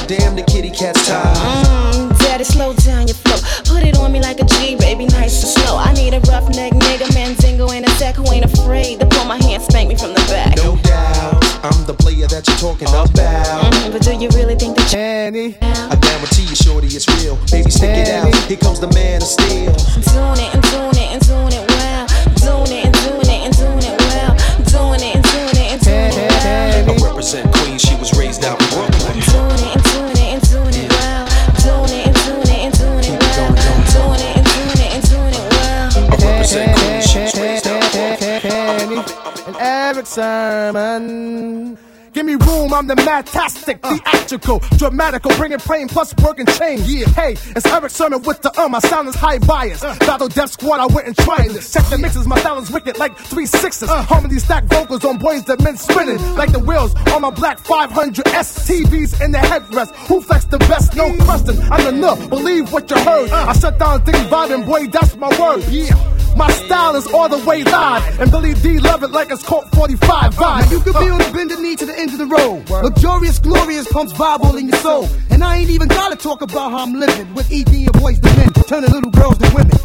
[42.91, 46.79] Me room, I'm the matastic, theatrical, dramatical, bringing pain plus working chain.
[46.83, 49.83] Yeah, hey, it's Erick Sermon with the um, my sound is high bias.
[49.83, 49.95] Uh.
[49.99, 51.71] Battle Def Squad, I went and tried this.
[51.73, 53.89] Check the mixes, my sound is wicked like three sixes.
[53.89, 54.01] Uh.
[54.03, 56.37] Harmony stack vocals on boys that men spinning mm.
[56.37, 59.95] like the wheels on my black 500 STVs in the headrest.
[60.07, 60.95] Who flex the best?
[60.95, 61.23] No mm.
[61.23, 62.29] question, I'm enough.
[62.29, 63.29] Believe what you heard.
[63.29, 65.63] I shut down things vibing, boy, that's my word.
[65.65, 66.20] Yeah.
[66.35, 69.67] My style is all the way live, and Billy Dee love it like it's Colt
[69.75, 70.71] 45 vibe.
[70.71, 72.69] You could be on the bend knee to the end of the road.
[72.69, 75.07] Luxurious, glorious pumps vibe all in your soul.
[75.29, 78.37] And I ain't even gotta talk about how I'm living with ED and Boyz II
[78.37, 79.77] Men, turning little girls to women.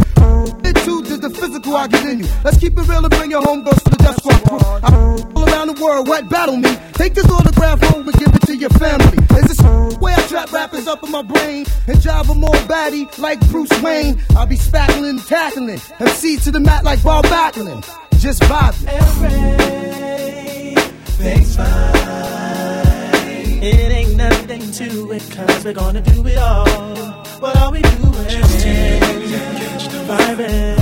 [0.64, 2.28] It too is the physical I get in you.
[2.44, 4.84] Let's keep it real and bring your homegirls to the Def Squad.
[4.84, 6.76] I'm all around the world, what battle me?
[6.92, 9.18] Take this autograph home and to your family.
[9.36, 9.60] Is this
[9.98, 13.82] way I trap rappers up in my brain and drive them all batty like Bruce
[13.82, 14.20] Wayne?
[14.36, 15.80] I'll be spackling and tackling.
[15.98, 17.84] MC to the mat like Bob Backlund.
[18.18, 18.86] Just vibing.
[21.18, 21.66] Things fine.
[23.62, 26.66] It ain't nothing to it, cause we're gonna do it all.
[27.40, 27.92] What are we doing?
[30.06, 30.76] Vibing.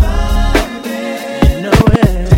[1.51, 2.34] You know it.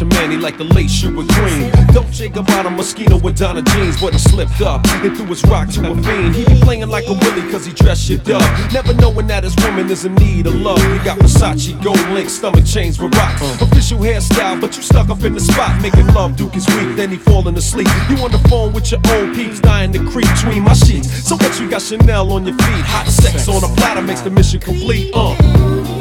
[0.00, 1.70] About your man, he like the late Sugar Green.
[1.92, 5.44] Don't shake about a mosquito with Donna jeans, but he slipped up and threw his
[5.44, 6.34] rock to a fiend.
[6.34, 8.72] He be playing like a willy cause he dressed shit up.
[8.72, 10.78] Never knowing that his woman is in need of love.
[10.78, 13.40] He got Versace, gold link, stomach chains for rock.
[13.60, 15.80] Official hairstyle, but you stuck up in the spot.
[15.82, 17.88] Making love, Duke is weak, then he falling asleep.
[18.08, 21.28] You on the phone with your old peeps, dying to creep between my sheets.
[21.28, 22.84] So what you got Chanel on your feet?
[22.86, 25.10] Hot sex on a platter makes the mission complete.
[25.14, 25.99] Uh.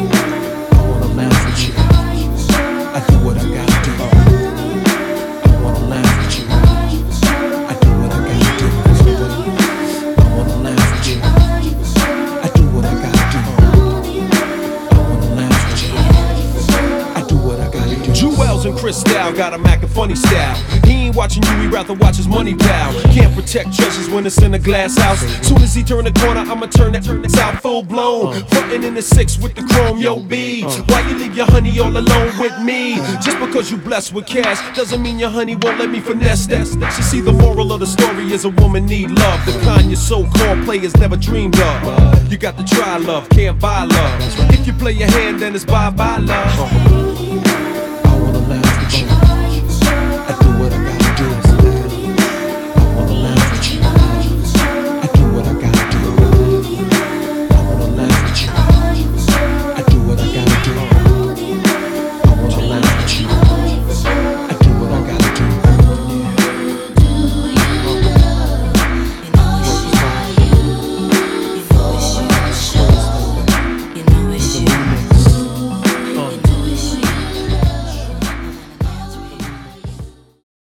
[18.89, 20.55] Cristal got a Mac and funny style.
[20.83, 22.91] He ain't watching you, he rather watch his money pal.
[23.13, 25.19] Can't protect treasures when it's in a glass house.
[25.47, 28.33] Soon as he turn the corner, I'ma turn that turn out full blown.
[28.45, 30.63] Frontin' in the six with the chrome, yo B.
[30.87, 32.95] Why you leave your honey all alone with me?
[33.21, 36.65] Just because you blessed with cash doesn't mean your honey won't let me finesse that.
[36.95, 39.45] She see the moral of the story is a woman need love.
[39.45, 42.31] The kind your so-called players never dreamed of.
[42.31, 44.49] You got to try love, can't buy love.
[44.51, 47.18] If you play your hand, then it's bye bye love.